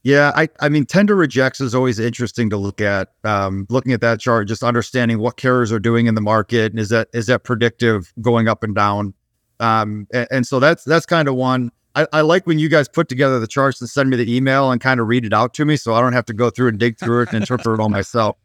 Yeah, 0.02 0.30
I, 0.36 0.48
I 0.60 0.68
mean, 0.68 0.86
tender 0.86 1.16
rejects 1.16 1.60
is 1.60 1.74
always 1.74 1.98
interesting 1.98 2.48
to 2.50 2.56
look 2.56 2.80
at. 2.80 3.08
Um, 3.24 3.66
looking 3.68 3.92
at 3.92 4.00
that 4.02 4.20
chart, 4.20 4.46
just 4.46 4.62
understanding 4.62 5.18
what 5.18 5.36
carriers 5.36 5.72
are 5.72 5.80
doing 5.80 6.06
in 6.06 6.14
the 6.14 6.20
market, 6.20 6.72
and 6.72 6.78
is 6.78 6.90
that 6.90 7.08
is 7.12 7.26
that 7.26 7.42
predictive 7.42 8.14
going 8.20 8.46
up 8.46 8.62
and 8.62 8.74
down? 8.74 9.12
Um, 9.58 10.06
and, 10.14 10.28
and 10.30 10.46
so 10.46 10.60
that's 10.60 10.84
that's 10.84 11.06
kind 11.06 11.26
of 11.26 11.34
one. 11.34 11.72
I, 11.96 12.06
I, 12.12 12.20
like 12.20 12.46
when 12.46 12.58
you 12.58 12.68
guys 12.68 12.88
put 12.88 13.08
together 13.08 13.40
the 13.40 13.46
charts 13.46 13.80
and 13.80 13.90
send 13.90 14.10
me 14.10 14.16
the 14.16 14.34
email 14.34 14.70
and 14.70 14.80
kind 14.80 15.00
of 15.00 15.08
read 15.08 15.24
it 15.24 15.32
out 15.32 15.54
to 15.54 15.64
me, 15.64 15.76
so 15.76 15.94
I 15.94 16.00
don't 16.00 16.12
have 16.12 16.26
to 16.26 16.34
go 16.34 16.50
through 16.50 16.68
and 16.68 16.78
dig 16.78 16.98
through 16.98 17.22
it 17.22 17.28
and 17.30 17.38
interpret 17.38 17.78
it 17.78 17.80
all 17.80 17.88
myself. 17.88 18.36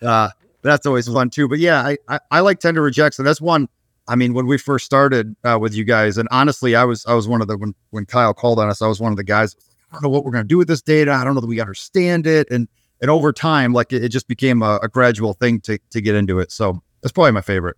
Uh, 0.00 0.30
that's 0.62 0.86
always 0.86 1.08
fun 1.08 1.28
too. 1.28 1.48
But 1.48 1.58
yeah, 1.58 1.82
I, 1.82 1.98
I, 2.08 2.20
I 2.30 2.40
like 2.40 2.60
tender 2.60 2.80
rejects, 2.80 3.18
and 3.18 3.26
that's 3.26 3.40
one. 3.40 3.68
I 4.08 4.16
mean, 4.16 4.34
when 4.34 4.46
we 4.46 4.56
first 4.56 4.84
started 4.84 5.34
uh, 5.44 5.58
with 5.60 5.74
you 5.74 5.84
guys, 5.84 6.16
and 6.16 6.28
honestly, 6.30 6.74
I 6.74 6.84
was 6.84 7.04
I 7.06 7.14
was 7.14 7.28
one 7.28 7.42
of 7.42 7.48
the 7.48 7.56
when 7.58 7.74
when 7.90 8.06
Kyle 8.06 8.34
called 8.34 8.58
on 8.58 8.68
us, 8.68 8.80
I 8.80 8.86
was 8.86 9.00
one 9.00 9.12
of 9.12 9.16
the 9.16 9.24
guys 9.24 9.56
I 9.92 9.96
don't 9.96 10.04
know 10.04 10.08
what 10.08 10.24
we're 10.24 10.30
going 10.30 10.44
to 10.44 10.48
do 10.48 10.56
with 10.56 10.68
this 10.68 10.80
data. 10.80 11.12
I 11.12 11.22
don't 11.22 11.34
know 11.34 11.40
that 11.40 11.46
we 11.46 11.60
understand 11.60 12.26
it. 12.26 12.50
And 12.50 12.68
and 13.00 13.10
over 13.10 13.32
time, 13.32 13.72
like 13.72 13.92
it, 13.92 14.04
it 14.04 14.08
just 14.08 14.28
became 14.28 14.62
a, 14.62 14.78
a, 14.82 14.88
gradual 14.88 15.34
thing 15.34 15.60
to 15.62 15.78
to 15.90 16.00
get 16.00 16.14
into 16.14 16.38
it. 16.38 16.50
So 16.50 16.82
that's 17.02 17.12
probably 17.12 17.32
my 17.32 17.42
favorite. 17.42 17.76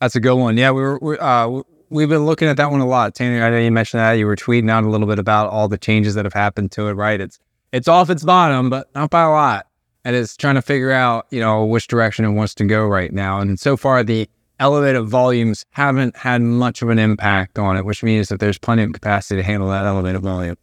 That's 0.00 0.14
a 0.14 0.20
good 0.20 0.36
one. 0.36 0.56
Yeah, 0.56 0.70
we 0.70 0.82
were 0.82 0.98
we, 1.00 1.18
uh, 1.18 1.62
we've 1.90 2.08
been 2.08 2.26
looking 2.26 2.48
at 2.48 2.56
that 2.56 2.70
one 2.70 2.80
a 2.80 2.86
lot. 2.86 3.14
Tanner, 3.14 3.44
I 3.44 3.50
know 3.50 3.58
you 3.58 3.70
mentioned 3.70 4.00
that 4.00 4.12
you 4.12 4.26
were 4.26 4.36
tweeting 4.36 4.70
out 4.70 4.84
a 4.84 4.88
little 4.88 5.06
bit 5.06 5.18
about 5.18 5.50
all 5.50 5.68
the 5.68 5.78
changes 5.78 6.14
that 6.14 6.24
have 6.24 6.34
happened 6.34 6.72
to 6.72 6.88
it. 6.88 6.92
Right? 6.94 7.20
It's 7.20 7.38
it's 7.72 7.88
off 7.88 8.10
its 8.10 8.24
bottom, 8.24 8.70
but 8.70 8.88
not 8.94 9.10
by 9.10 9.22
a 9.22 9.30
lot. 9.30 9.66
And 10.04 10.14
it's 10.14 10.36
trying 10.36 10.54
to 10.54 10.62
figure 10.62 10.92
out, 10.92 11.26
you 11.30 11.40
know, 11.40 11.64
which 11.64 11.88
direction 11.88 12.24
it 12.24 12.30
wants 12.30 12.54
to 12.54 12.64
go 12.64 12.86
right 12.86 13.12
now. 13.12 13.40
And 13.40 13.58
so 13.58 13.76
far, 13.76 14.04
the 14.04 14.30
elevated 14.60 15.04
volumes 15.04 15.64
haven't 15.70 16.16
had 16.16 16.42
much 16.42 16.82
of 16.82 16.88
an 16.88 16.98
impact 16.98 17.58
on 17.58 17.76
it, 17.76 17.84
which 17.84 18.02
means 18.02 18.28
that 18.28 18.40
there's 18.40 18.58
plenty 18.58 18.82
of 18.82 18.92
capacity 18.92 19.40
to 19.40 19.42
handle 19.42 19.68
that 19.68 19.84
elevated 19.84 20.22
volume 20.22 20.56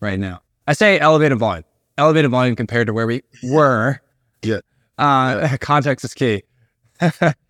right 0.00 0.18
now. 0.18 0.40
I 0.66 0.72
say 0.72 0.98
elevated 0.98 1.38
volume, 1.38 1.64
elevated 1.98 2.30
volume 2.30 2.56
compared 2.56 2.86
to 2.88 2.92
where 2.92 3.06
we 3.06 3.22
were. 3.42 4.00
Yeah. 4.42 4.60
Uh, 4.98 5.40
yeah. 5.42 5.56
Context 5.60 6.04
is 6.04 6.14
key. 6.14 6.42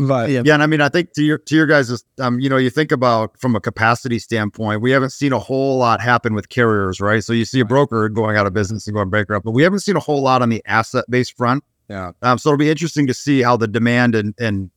yeah. 0.00 0.06
But 0.06 0.30
yeah. 0.30 0.42
yeah, 0.44 0.54
and 0.54 0.62
I 0.62 0.66
mean, 0.66 0.80
I 0.80 0.88
think 0.88 1.12
to 1.12 1.22
your 1.22 1.38
to 1.38 1.54
your 1.54 1.66
guys, 1.66 2.04
um, 2.18 2.40
you 2.40 2.48
know, 2.48 2.56
you 2.56 2.70
think 2.70 2.92
about 2.92 3.38
from 3.38 3.54
a 3.54 3.60
capacity 3.60 4.18
standpoint, 4.18 4.80
we 4.80 4.90
haven't 4.90 5.10
seen 5.10 5.32
a 5.32 5.38
whole 5.38 5.78
lot 5.78 6.00
happen 6.00 6.34
with 6.34 6.48
carriers, 6.48 7.00
right? 7.00 7.22
So 7.22 7.32
you 7.32 7.44
see 7.44 7.60
a 7.60 7.64
broker 7.64 8.08
going 8.08 8.36
out 8.36 8.46
of 8.46 8.52
business 8.52 8.86
and 8.86 8.94
going 8.94 9.10
bankrupt, 9.10 9.44
but 9.44 9.52
we 9.52 9.62
haven't 9.62 9.80
seen 9.80 9.96
a 9.96 10.00
whole 10.00 10.22
lot 10.22 10.42
on 10.42 10.48
the 10.48 10.62
asset 10.66 11.04
based 11.08 11.36
front. 11.36 11.64
Yeah. 11.88 12.12
Um, 12.22 12.38
so 12.38 12.50
it'll 12.50 12.58
be 12.58 12.70
interesting 12.70 13.06
to 13.08 13.14
see 13.14 13.42
how 13.42 13.56
the 13.56 13.68
demand 13.68 14.14
and 14.14 14.34
and 14.38 14.70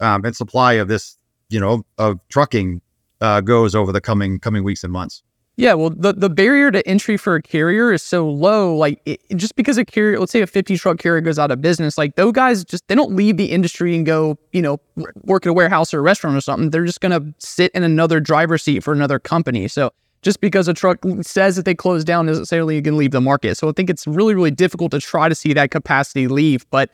um, 0.00 0.24
and 0.24 0.34
supply 0.34 0.74
of 0.74 0.88
this, 0.88 1.16
you 1.48 1.60
know, 1.60 1.84
of 1.98 2.18
trucking 2.28 2.80
uh, 3.20 3.40
goes 3.40 3.74
over 3.74 3.92
the 3.92 4.00
coming 4.00 4.38
coming 4.38 4.64
weeks 4.64 4.84
and 4.84 4.92
months. 4.92 5.22
Yeah, 5.62 5.74
well, 5.74 5.90
the, 5.90 6.12
the 6.12 6.28
barrier 6.28 6.72
to 6.72 6.84
entry 6.88 7.16
for 7.16 7.36
a 7.36 7.40
carrier 7.40 7.92
is 7.92 8.02
so 8.02 8.28
low. 8.28 8.74
Like, 8.74 9.00
it, 9.06 9.20
just 9.36 9.54
because 9.54 9.78
a 9.78 9.84
carrier, 9.84 10.18
let's 10.18 10.32
say 10.32 10.42
a 10.42 10.46
50 10.48 10.76
truck 10.76 10.98
carrier 10.98 11.20
goes 11.20 11.38
out 11.38 11.52
of 11.52 11.60
business, 11.60 11.96
like, 11.96 12.16
those 12.16 12.32
guys 12.32 12.64
just, 12.64 12.88
they 12.88 12.96
don't 12.96 13.14
leave 13.14 13.36
the 13.36 13.44
industry 13.44 13.94
and 13.94 14.04
go, 14.04 14.36
you 14.50 14.60
know, 14.60 14.80
work 15.22 15.46
at 15.46 15.50
a 15.50 15.52
warehouse 15.52 15.94
or 15.94 16.00
a 16.00 16.02
restaurant 16.02 16.36
or 16.36 16.40
something. 16.40 16.70
They're 16.70 16.84
just 16.84 17.00
going 17.00 17.12
to 17.12 17.32
sit 17.38 17.70
in 17.76 17.84
another 17.84 18.18
driver's 18.18 18.64
seat 18.64 18.82
for 18.82 18.92
another 18.92 19.20
company. 19.20 19.68
So, 19.68 19.92
just 20.22 20.40
because 20.40 20.66
a 20.66 20.74
truck 20.74 20.98
says 21.20 21.54
that 21.54 21.64
they 21.64 21.76
close 21.76 22.02
down 22.02 22.26
doesn't 22.26 22.40
necessarily 22.40 22.80
going 22.80 22.94
to 22.94 22.98
leave 22.98 23.12
the 23.12 23.20
market. 23.20 23.56
So, 23.56 23.68
I 23.68 23.72
think 23.72 23.88
it's 23.88 24.04
really, 24.04 24.34
really 24.34 24.50
difficult 24.50 24.90
to 24.90 24.98
try 24.98 25.28
to 25.28 25.34
see 25.36 25.52
that 25.52 25.70
capacity 25.70 26.26
leave. 26.26 26.68
But 26.70 26.90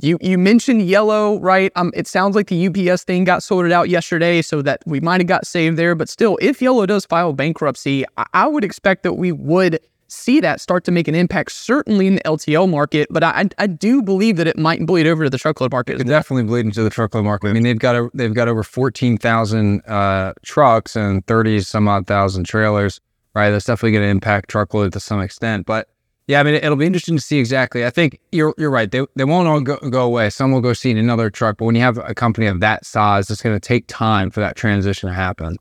you 0.00 0.18
you 0.20 0.38
mentioned 0.38 0.82
yellow, 0.82 1.38
right? 1.40 1.72
Um, 1.74 1.92
it 1.94 2.06
sounds 2.06 2.36
like 2.36 2.48
the 2.48 2.68
UPS 2.68 3.04
thing 3.04 3.24
got 3.24 3.42
sorted 3.42 3.72
out 3.72 3.88
yesterday, 3.88 4.42
so 4.42 4.62
that 4.62 4.82
we 4.86 5.00
might 5.00 5.20
have 5.20 5.26
got 5.26 5.46
saved 5.46 5.76
there. 5.76 5.94
But 5.94 6.08
still, 6.08 6.38
if 6.40 6.62
yellow 6.62 6.86
does 6.86 7.04
file 7.04 7.32
bankruptcy, 7.32 8.04
I, 8.16 8.26
I, 8.32 8.46
would 8.46 8.64
expect 8.64 9.02
that 9.02 9.14
we 9.14 9.32
would 9.32 9.80
see 10.06 10.40
that 10.40 10.60
start 10.60 10.84
to 10.84 10.92
make 10.92 11.08
an 11.08 11.14
impact, 11.14 11.52
certainly 11.52 12.06
in 12.06 12.14
the 12.14 12.22
LTL 12.22 12.70
market. 12.70 13.08
But 13.10 13.24
I 13.24 13.48
I 13.58 13.66
do 13.66 14.00
believe 14.00 14.36
that 14.36 14.46
it 14.46 14.56
might 14.56 14.86
bleed 14.86 15.08
over 15.08 15.24
to 15.24 15.30
the 15.30 15.38
truckload 15.38 15.72
market. 15.72 16.00
It 16.00 16.06
definitely 16.06 16.44
bleed 16.44 16.66
into 16.66 16.82
the 16.82 16.90
truckload 16.90 17.24
market. 17.24 17.48
I 17.48 17.52
mean, 17.52 17.64
they've 17.64 17.78
got 17.78 17.96
a, 17.96 18.08
they've 18.14 18.34
got 18.34 18.46
over 18.46 18.62
fourteen 18.62 19.18
thousand 19.18 19.84
uh, 19.86 20.32
trucks 20.44 20.94
and 20.94 21.26
thirty 21.26 21.60
some 21.60 21.88
odd 21.88 22.06
thousand 22.06 22.44
trailers. 22.44 23.00
Right, 23.34 23.50
that's 23.50 23.66
definitely 23.66 23.92
going 23.92 24.04
to 24.04 24.08
impact 24.08 24.48
truckload 24.48 24.92
to 24.94 25.00
some 25.00 25.20
extent, 25.20 25.66
but 25.66 25.88
yeah, 26.28 26.40
I 26.40 26.42
mean, 26.42 26.54
it'll 26.54 26.76
be 26.76 26.84
interesting 26.84 27.16
to 27.16 27.22
see 27.22 27.38
exactly. 27.38 27.86
I 27.86 27.90
think 27.90 28.20
you're 28.32 28.54
you're 28.58 28.70
right. 28.70 28.90
They 28.90 29.04
they 29.16 29.24
won't 29.24 29.48
all 29.48 29.60
go, 29.62 29.76
go 29.78 30.04
away. 30.04 30.28
Some 30.28 30.52
will 30.52 30.60
go 30.60 30.74
see 30.74 30.90
another 30.90 31.30
truck, 31.30 31.56
but 31.56 31.64
when 31.64 31.74
you 31.74 31.80
have 31.80 31.96
a 31.96 32.14
company 32.14 32.46
of 32.46 32.60
that 32.60 32.84
size, 32.84 33.30
it's 33.30 33.40
going 33.40 33.56
to 33.56 33.60
take 33.60 33.86
time 33.88 34.30
for 34.30 34.40
that 34.40 34.54
transition 34.54 35.08
to 35.08 35.14
happen. 35.14 35.56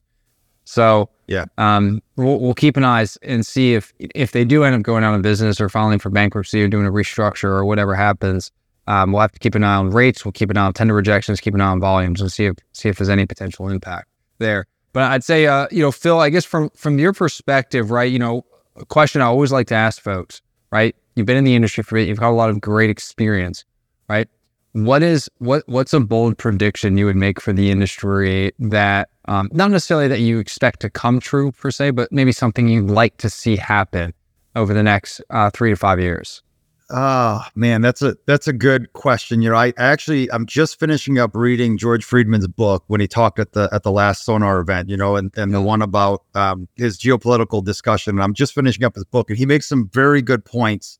So 0.65 1.09
yeah, 1.27 1.45
um, 1.57 2.01
we'll, 2.17 2.41
we'll 2.41 2.53
keep 2.53 2.75
an 2.75 2.83
eye 2.83 3.07
and 3.21 3.45
see 3.45 3.75
if 3.75 3.93
if 3.97 4.33
they 4.33 4.43
do 4.43 4.65
end 4.65 4.75
up 4.75 4.81
going 4.81 5.05
out 5.05 5.15
of 5.15 5.21
business 5.21 5.61
or 5.61 5.69
filing 5.69 5.99
for 5.99 6.09
bankruptcy 6.09 6.61
or 6.61 6.67
doing 6.67 6.85
a 6.85 6.91
restructure 6.91 7.45
or 7.45 7.63
whatever 7.63 7.95
happens. 7.95 8.51
Um, 8.87 9.13
we'll 9.13 9.21
have 9.21 9.31
to 9.31 9.39
keep 9.39 9.55
an 9.55 9.63
eye 9.63 9.75
on 9.75 9.91
rates. 9.91 10.25
We'll 10.25 10.33
keep 10.33 10.49
an 10.49 10.57
eye 10.57 10.65
on 10.65 10.73
tender 10.73 10.93
rejections. 10.93 11.39
Keep 11.39 11.55
an 11.55 11.61
eye 11.61 11.67
on 11.67 11.79
volumes 11.79 12.19
and 12.19 12.29
see 12.29 12.45
if 12.45 12.57
see 12.73 12.89
if 12.89 12.97
there's 12.97 13.09
any 13.09 13.25
potential 13.25 13.69
impact 13.69 14.09
there. 14.39 14.67
But 14.91 15.03
I'd 15.11 15.23
say, 15.23 15.47
uh, 15.47 15.67
you 15.71 15.81
know, 15.81 15.93
Phil, 15.93 16.19
I 16.19 16.29
guess 16.29 16.43
from 16.43 16.71
from 16.71 16.99
your 16.99 17.13
perspective, 17.13 17.89
right? 17.89 18.11
You 18.11 18.19
know, 18.19 18.45
a 18.75 18.85
question 18.85 19.21
I 19.21 19.25
always 19.27 19.53
like 19.53 19.67
to 19.67 19.75
ask 19.75 20.01
folks 20.01 20.41
right? 20.71 20.95
You've 21.15 21.25
been 21.25 21.37
in 21.37 21.43
the 21.43 21.55
industry 21.55 21.83
for 21.83 21.97
it. 21.97 22.07
You've 22.07 22.19
got 22.19 22.29
a 22.29 22.35
lot 22.35 22.49
of 22.49 22.61
great 22.61 22.89
experience, 22.89 23.65
right? 24.09 24.27
What 24.73 25.01
is 25.01 25.29
what 25.39 25.63
what's 25.67 25.93
a 25.93 25.99
bold 25.99 26.37
prediction 26.37 26.97
you 26.97 27.05
would 27.05 27.15
make 27.15 27.41
for 27.41 27.53
the 27.53 27.71
industry 27.71 28.51
that 28.59 29.09
um, 29.25 29.49
not 29.51 29.71
necessarily 29.71 30.07
that 30.07 30.19
you 30.19 30.39
expect 30.39 30.81
to 30.81 30.89
come 30.89 31.19
true 31.19 31.51
per 31.51 31.71
se, 31.71 31.91
but 31.91 32.11
maybe 32.11 32.31
something 32.31 32.67
you'd 32.67 32.91
like 32.91 33.17
to 33.17 33.29
see 33.29 33.55
happen 33.55 34.13
over 34.55 34.73
the 34.73 34.83
next 34.83 35.21
uh, 35.31 35.49
three 35.49 35.71
to 35.71 35.75
five 35.75 35.99
years? 35.99 36.43
Oh 36.89 37.41
man, 37.53 37.81
that's 37.81 38.01
a 38.01 38.15
that's 38.27 38.47
a 38.47 38.53
good 38.53 38.93
question. 38.93 39.41
You 39.41 39.49
know, 39.49 39.57
I 39.57 39.73
actually 39.77 40.31
I'm 40.31 40.45
just 40.45 40.79
finishing 40.79 41.19
up 41.19 41.35
reading 41.35 41.77
George 41.77 42.05
Friedman's 42.05 42.47
book 42.47 42.85
when 42.87 43.01
he 43.01 43.07
talked 43.07 43.39
at 43.39 43.51
the 43.51 43.67
at 43.73 43.83
the 43.83 43.91
last 43.91 44.23
Sonar 44.23 44.59
event. 44.61 44.87
You 44.87 44.95
know, 44.95 45.17
and 45.17 45.31
and 45.35 45.53
the 45.53 45.61
one 45.61 45.81
about 45.81 46.23
um, 46.33 46.69
his 46.75 46.97
geopolitical 46.97 47.61
discussion. 47.63 48.11
And 48.11 48.23
I'm 48.23 48.33
just 48.33 48.53
finishing 48.53 48.85
up 48.85 48.95
his 48.95 49.03
book, 49.03 49.29
and 49.29 49.37
he 49.37 49.45
makes 49.45 49.67
some 49.67 49.89
very 49.89 50.21
good 50.21 50.45
points. 50.45 50.97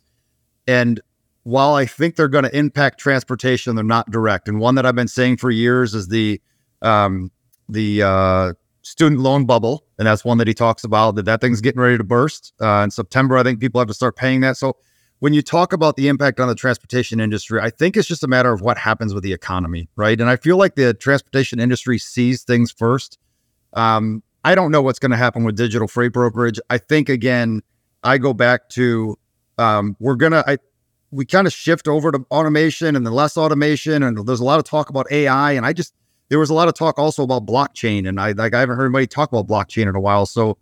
And 0.68 1.00
while 1.44 1.76
I 1.76 1.86
think 1.86 2.18
they're 2.18 2.28
going 2.28 2.44
to 2.44 2.58
impact 2.58 3.00
transportation, 3.00 3.76
they're 3.76 3.86
not 3.86 4.12
direct. 4.12 4.50
And 4.50 4.60
one 4.60 4.76
that 4.76 4.86
I've 4.86 4.96
been 4.96 5.08
saying 5.08 5.38
for 5.38 5.50
years 5.50 5.96
is 5.96 6.10
the 6.10 6.42
um, 6.82 7.32
the 7.70 8.04
uh, 8.04 8.54
student 8.82 9.22
loan 9.22 9.46
bubble, 9.46 9.86
and 9.98 10.06
that's 10.06 10.26
one 10.26 10.38
that 10.40 10.48
he 10.48 10.54
talks 10.54 10.84
about. 10.84 11.16
That 11.16 11.24
that 11.24 11.40
thing's 11.40 11.62
getting 11.62 11.80
ready 11.80 11.98
to 11.98 12.04
burst 12.04 12.52
uh, 12.60 12.82
in 12.84 12.92
September. 12.92 13.38
I 13.38 13.44
think 13.44 13.62
people 13.62 13.80
have 13.80 13.88
to 13.88 13.94
start 13.94 14.18
paying 14.18 14.42
that. 14.42 14.58
So 14.58 14.76
when 15.20 15.34
you 15.34 15.42
talk 15.42 15.74
about 15.74 15.96
the 15.96 16.08
impact 16.08 16.40
on 16.40 16.48
the 16.48 16.56
transportation 16.56 17.20
industry, 17.20 17.60
I 17.60 17.70
think 17.70 17.98
it's 17.98 18.08
just 18.08 18.24
a 18.24 18.28
matter 18.28 18.54
of 18.54 18.62
what 18.62 18.78
happens 18.78 19.14
with 19.14 19.24
the 19.24 19.34
economy, 19.34 19.90
right? 19.96 20.20
And 20.20 20.30
I 20.30 20.36
feel 20.36 20.58
like 20.58 20.76
the 20.76 20.94
transportation 20.94 21.60
industry 21.60 21.98
sees 21.98 22.44
things 22.44 22.72
first. 22.72 23.18
Um, 23.74 24.22
I 24.44 24.56
don't 24.56 24.72
know 24.72 24.82
what's 24.82 25.00
going 25.00 25.12
to 25.12 25.18
happen 25.18 25.44
with 25.44 25.58
digital 25.58 25.88
freight 25.88 26.14
brokerage. 26.14 26.60
I 26.70 26.78
think 26.78 27.10
again, 27.10 27.62
I 28.04 28.18
go 28.18 28.34
back 28.34 28.70
to 28.70 29.18
um, 29.58 29.96
we're 30.00 30.16
gonna 30.16 30.44
I 30.46 30.58
we 31.12 31.26
kind 31.26 31.48
of 31.48 31.54
shift 31.54 31.88
over 31.88 32.12
to 32.12 32.26
automation 32.32 32.96
and 32.96 33.06
then 33.06 33.14
less 33.14 33.38
automation, 33.38 34.04
and 34.04 34.26
there's 34.28 34.40
a 34.40 34.46
lot 34.46 34.60
of 34.60 34.66
talk 34.66 34.90
about 34.90 35.12
AI, 35.12 35.54
and 35.54 35.66
I 35.66 35.74
just 35.74 35.94
there 36.30 36.40
was 36.40 36.50
a 36.50 36.54
lot 36.54 36.68
of 36.68 36.76
talk 36.76 37.00
also 37.00 37.24
about 37.24 37.46
blockchain, 37.46 38.08
and 38.08 38.20
I 38.20 38.32
like 38.34 38.54
I 38.54 38.60
haven't 38.60 38.78
heard 38.78 38.86
anybody 38.86 39.08
talk 39.08 39.32
about 39.32 39.48
blockchain 39.48 39.90
in 39.90 39.96
a 39.96 40.00
while. 40.00 40.26
So 40.26 40.58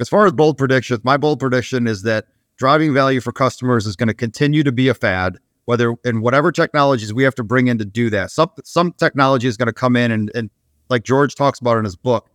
as 0.00 0.08
far 0.08 0.26
as 0.26 0.32
bold 0.32 0.58
predictions, 0.58 1.00
my 1.04 1.16
bold 1.16 1.38
prediction 1.38 1.86
is 1.86 2.02
that 2.02 2.26
driving 2.60 2.92
value 2.92 3.22
for 3.22 3.32
customers 3.32 3.86
is 3.86 3.96
going 3.96 4.06
to 4.06 4.14
continue 4.14 4.62
to 4.62 4.70
be 4.70 4.86
a 4.88 4.94
fad, 4.94 5.38
whether 5.64 5.94
in 6.04 6.20
whatever 6.20 6.52
technologies 6.52 7.12
we 7.12 7.24
have 7.24 7.34
to 7.34 7.42
bring 7.42 7.68
in 7.68 7.78
to 7.78 7.86
do 7.86 8.10
that. 8.10 8.30
Some 8.30 8.50
some 8.64 8.92
technology 8.92 9.48
is 9.48 9.56
going 9.56 9.66
to 9.66 9.72
come 9.72 9.96
in 9.96 10.12
and, 10.12 10.30
and 10.34 10.50
like 10.90 11.02
George 11.02 11.34
talks 11.34 11.58
about 11.58 11.78
in 11.78 11.84
his 11.84 11.96
book, 11.96 12.28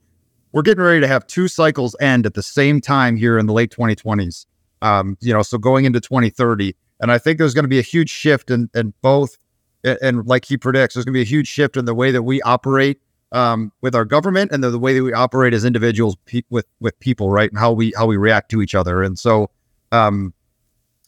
we're 0.51 0.63
getting 0.63 0.83
ready 0.83 0.99
to 0.99 1.07
have 1.07 1.27
two 1.27 1.47
cycles 1.47 1.95
end 2.01 2.25
at 2.25 2.33
the 2.33 2.41
same 2.41 2.81
time 2.81 3.15
here 3.15 3.37
in 3.37 3.45
the 3.45 3.53
late 3.53 3.71
2020s. 3.71 4.47
Um, 4.81 5.15
you 5.21 5.31
know, 5.31 5.43
so 5.43 5.59
going 5.59 5.85
into 5.85 6.01
2030. 6.01 6.75
And 6.99 7.11
I 7.11 7.19
think 7.19 7.37
there's 7.37 7.53
going 7.53 7.65
to 7.65 7.69
be 7.69 7.79
a 7.79 7.83
huge 7.83 8.09
shift 8.09 8.49
in, 8.49 8.69
in 8.73 8.93
both. 9.01 9.37
And, 9.83 9.99
and 10.01 10.25
like 10.25 10.45
he 10.45 10.57
predicts, 10.57 10.95
there's 10.95 11.05
going 11.05 11.13
to 11.13 11.17
be 11.17 11.21
a 11.21 11.25
huge 11.25 11.47
shift 11.47 11.77
in 11.77 11.85
the 11.85 11.93
way 11.93 12.09
that 12.11 12.23
we 12.23 12.41
operate 12.41 12.99
um, 13.31 13.71
with 13.81 13.93
our 13.93 14.05
government 14.05 14.51
and 14.51 14.63
the, 14.63 14.71
the, 14.71 14.79
way 14.79 14.93
that 14.93 15.03
we 15.03 15.13
operate 15.13 15.53
as 15.53 15.65
individuals 15.65 16.15
pe- 16.25 16.43
with 16.49 16.65
with 16.79 16.97
people, 16.99 17.29
right? 17.29 17.51
And 17.51 17.59
how 17.59 17.73
we 17.73 17.93
how 17.97 18.05
we 18.05 18.15
react 18.15 18.49
to 18.51 18.61
each 18.61 18.73
other. 18.73 19.03
And 19.03 19.19
so 19.19 19.49
um, 19.91 20.33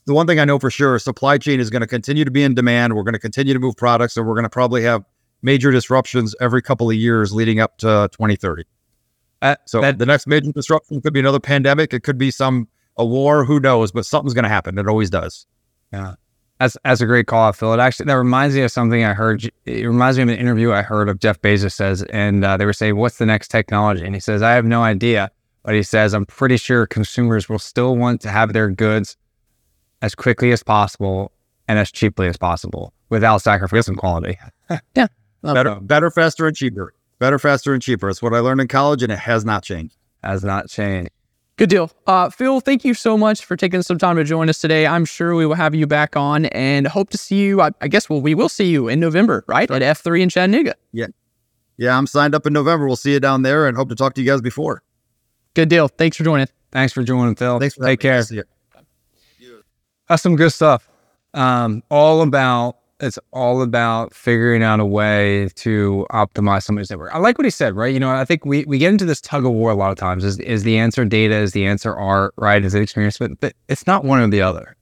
the 0.05 0.13
one 0.13 0.27
thing 0.27 0.39
I 0.39 0.45
know 0.45 0.59
for 0.59 0.69
sure, 0.69 0.95
is 0.95 1.03
supply 1.03 1.37
chain 1.37 1.59
is 1.59 1.69
going 1.69 1.81
to 1.81 1.87
continue 1.87 2.23
to 2.25 2.31
be 2.31 2.43
in 2.43 2.55
demand. 2.55 2.95
We're 2.95 3.03
going 3.03 3.13
to 3.13 3.19
continue 3.19 3.53
to 3.53 3.59
move 3.59 3.75
products, 3.75 4.15
and 4.17 4.25
we're 4.25 4.35
going 4.35 4.43
to 4.43 4.49
probably 4.49 4.83
have 4.83 5.03
major 5.41 5.71
disruptions 5.71 6.35
every 6.39 6.61
couple 6.61 6.89
of 6.89 6.95
years 6.95 7.33
leading 7.33 7.59
up 7.59 7.77
to 7.79 8.09
2030. 8.11 8.63
Uh, 9.41 9.55
So 9.65 9.81
that- 9.81 9.99
the 9.99 10.05
next 10.05 10.27
major 10.27 10.51
disruption 10.51 11.01
could 11.01 11.13
be 11.13 11.19
another 11.19 11.39
pandemic. 11.39 11.93
It 11.93 12.03
could 12.03 12.17
be 12.17 12.31
some 12.31 12.67
a 12.97 13.05
war. 13.05 13.45
Who 13.45 13.59
knows? 13.59 13.91
But 13.91 14.05
something's 14.05 14.33
going 14.33 14.43
to 14.43 14.49
happen. 14.49 14.77
It 14.79 14.87
always 14.87 15.09
does. 15.09 15.45
Yeah. 15.93 16.15
That's 16.59 16.75
that's 16.83 17.01
a 17.01 17.05
great 17.05 17.27
call 17.27 17.53
Phil. 17.53 17.71
It 17.73 17.79
actually 17.79 18.07
that 18.07 18.17
reminds 18.17 18.55
me 18.55 18.61
of 18.61 18.71
something 18.71 19.03
I 19.03 19.13
heard. 19.13 19.47
It 19.65 19.85
reminds 19.85 20.17
me 20.17 20.23
of 20.23 20.29
an 20.29 20.37
interview 20.37 20.71
I 20.73 20.81
heard 20.81 21.07
of 21.07 21.19
Jeff 21.19 21.39
Bezos 21.39 21.73
says, 21.73 22.01
and 22.11 22.43
uh, 22.43 22.57
they 22.57 22.65
were 22.65 22.73
saying, 22.73 22.95
"What's 22.95 23.19
the 23.19 23.27
next 23.27 23.49
technology?" 23.49 24.03
And 24.03 24.15
he 24.15 24.19
says, 24.19 24.41
"I 24.41 24.53
have 24.53 24.65
no 24.65 24.81
idea," 24.81 25.29
but 25.67 25.75
he 25.75 25.83
says, 25.83 26.13
"I'm 26.13 26.25
pretty 26.25 26.55
sure 26.55 26.87
consumers 26.87 27.49
will 27.49 27.59
still 27.59 27.97
want 27.97 28.21
to 28.21 28.29
have 28.29 28.53
their 28.53 28.69
goods 28.69 29.17
as 30.01 30.15
quickly 30.15 30.53
as 30.53 30.63
possible 30.63 31.33
and 31.67 31.77
as 31.77 31.91
cheaply 31.91 32.29
as 32.29 32.37
possible 32.37 32.93
without 33.09 33.41
sacrificing 33.41 33.95
quality." 33.95 34.39
yeah. 34.95 35.07
Better, 35.43 35.75
better, 35.81 36.09
faster, 36.09 36.47
and 36.47 36.55
cheaper. 36.55 36.93
Better, 37.19 37.37
faster, 37.37 37.73
and 37.73 37.81
cheaper. 37.81 38.07
It's 38.07 38.21
what 38.21 38.33
I 38.33 38.39
learned 38.39 38.61
in 38.61 38.69
college, 38.69 39.03
and 39.03 39.11
it 39.11 39.19
has 39.19 39.43
not 39.43 39.61
changed. 39.61 39.97
Has 40.23 40.41
not 40.41 40.69
changed. 40.69 41.11
Good 41.57 41.69
deal. 41.69 41.91
Uh, 42.05 42.29
Phil, 42.29 42.61
thank 42.61 42.85
you 42.85 42.93
so 42.93 43.17
much 43.17 43.43
for 43.43 43.57
taking 43.57 43.81
some 43.81 43.97
time 43.97 44.15
to 44.15 44.23
join 44.23 44.47
us 44.47 44.59
today. 44.59 44.87
I'm 44.87 45.03
sure 45.03 45.35
we 45.35 45.45
will 45.45 45.55
have 45.55 45.75
you 45.75 45.85
back 45.85 46.15
on 46.15 46.45
and 46.45 46.87
hope 46.87 47.09
to 47.09 47.17
see 47.17 47.41
you. 47.41 47.61
I, 47.61 47.71
I 47.81 47.89
guess 47.89 48.09
well, 48.09 48.21
we 48.21 48.35
will 48.35 48.49
see 48.49 48.69
you 48.69 48.87
in 48.87 49.01
November, 49.01 49.43
right? 49.47 49.69
At 49.69 49.81
F3 49.81 50.21
in 50.21 50.29
Chattanooga. 50.29 50.75
Yeah. 50.93 51.07
Yeah, 51.75 51.97
I'm 51.97 52.07
signed 52.07 52.35
up 52.35 52.47
in 52.47 52.53
November. 52.53 52.87
We'll 52.87 52.95
see 52.95 53.11
you 53.11 53.19
down 53.19 53.41
there, 53.41 53.67
and 53.67 53.75
hope 53.75 53.89
to 53.89 53.95
talk 53.95 54.13
to 54.13 54.21
you 54.21 54.31
guys 54.31 54.39
before. 54.39 54.81
Good 55.57 55.69
deal. 55.69 55.87
Thanks 55.87 56.15
for 56.15 56.23
joining. 56.23 56.45
Thanks 56.71 56.93
for 56.93 57.01
joining, 57.01 57.33
Phil. 57.33 57.59
Thanks 57.59 57.73
for 57.73 57.83
Take 57.83 57.99
care. 57.99 58.23
That's 60.07 60.21
some 60.21 60.35
good 60.35 60.51
stuff. 60.51 60.87
Um, 61.33 61.81
all 61.89 62.21
about 62.21 62.77
it's 62.99 63.17
all 63.33 63.63
about 63.63 64.13
figuring 64.13 64.61
out 64.61 64.79
a 64.79 64.85
way 64.85 65.49
to 65.55 66.05
optimize 66.11 66.61
somebody's 66.61 66.91
network. 66.91 67.11
I 67.11 67.17
like 67.17 67.39
what 67.39 67.45
he 67.45 67.49
said, 67.49 67.75
right? 67.75 67.91
You 67.91 67.99
know, 67.99 68.11
I 68.11 68.23
think 68.23 68.45
we, 68.45 68.65
we 68.65 68.77
get 68.77 68.91
into 68.91 69.05
this 69.05 69.19
tug 69.19 69.47
of 69.47 69.51
war 69.51 69.71
a 69.71 69.75
lot 69.75 69.89
of 69.89 69.97
times. 69.97 70.23
Is 70.23 70.37
is 70.37 70.61
the 70.61 70.77
answer 70.77 71.03
data? 71.05 71.33
Is 71.33 71.53
the 71.53 71.65
answer 71.65 71.95
art? 71.95 72.35
Right? 72.37 72.63
Is 72.63 72.75
it 72.75 72.83
experience? 72.83 73.17
But, 73.17 73.39
but 73.39 73.53
it's 73.67 73.87
not 73.87 74.03
one 74.03 74.19
or 74.19 74.27
the 74.27 74.43
other. 74.43 74.76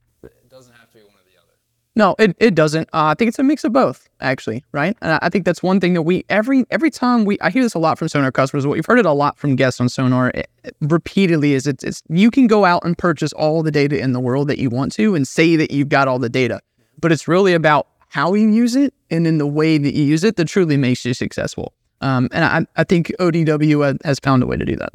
No, 1.98 2.14
it, 2.20 2.36
it 2.40 2.56
doesn't. 2.56 2.90
Uh, 2.94 3.06
I 3.06 3.14
think 3.14 3.30
it's 3.30 3.40
a 3.40 3.44
mix 3.44 3.64
of 3.64 3.72
both, 3.72 4.10
actually, 4.20 4.66
right? 4.74 4.98
And 5.02 5.18
I, 5.22 5.30
think 5.30 5.46
that's 5.46 5.64
one 5.64 5.80
thing 5.80 5.94
that 5.94 6.02
we 6.02 6.26
every 6.28 6.66
every 6.70 6.92
time 6.92 7.24
we 7.24 7.40
I 7.40 7.50
hear 7.50 7.64
this 7.64 7.74
a 7.74 7.80
lot 7.80 7.98
from 7.98 8.10
Sonar 8.10 8.32
customers. 8.34 8.68
What 8.68 8.74
we've 8.74 8.86
heard 8.86 9.00
it 9.00 9.06
a 9.06 9.14
lot 9.14 9.38
from 9.38 9.56
guests 9.56 9.80
on 9.80 9.88
Sonar 9.88 10.32
eh, 10.36 10.44
eh, 10.66 10.72
repeatedly. 10.82 11.54
Is 11.54 11.68
it's 11.68 11.86
it's 11.86 12.04
you 12.10 12.32
can 12.32 12.48
go 12.48 12.66
out 12.66 12.84
and 12.84 12.98
purchase 12.98 13.32
all 13.32 13.64
the 13.64 13.72
data 13.72 13.98
in 13.98 14.12
the 14.12 14.20
world 14.20 14.50
that 14.50 14.58
you 14.58 14.70
want 14.70 14.92
to 14.94 15.16
and 15.16 15.26
say 15.26 15.56
that 15.56 15.72
you've 15.72 15.90
got 15.90 16.10
all 16.10 16.20
the 16.20 16.30
data, 16.30 16.60
but 17.00 17.14
it's 17.14 17.30
really 17.30 17.54
about 17.54 17.88
how 18.10 18.34
you 18.34 18.50
use 18.50 18.76
it 18.76 18.94
and 19.10 19.26
in 19.26 19.38
the 19.38 19.48
way 19.48 19.78
that 19.78 19.94
you 19.94 20.04
use 20.04 20.26
it 20.26 20.36
that 20.36 20.48
truly 20.50 20.76
makes 20.76 21.06
you 21.06 21.14
successful. 21.14 21.74
Um, 22.02 22.28
and 22.34 22.44
I, 22.44 22.82
I 22.82 22.84
think 22.84 23.12
ODW 23.20 24.04
has 24.04 24.20
found 24.20 24.44
a 24.44 24.46
way 24.46 24.58
to 24.58 24.66
do 24.66 24.76
that. 24.76 24.92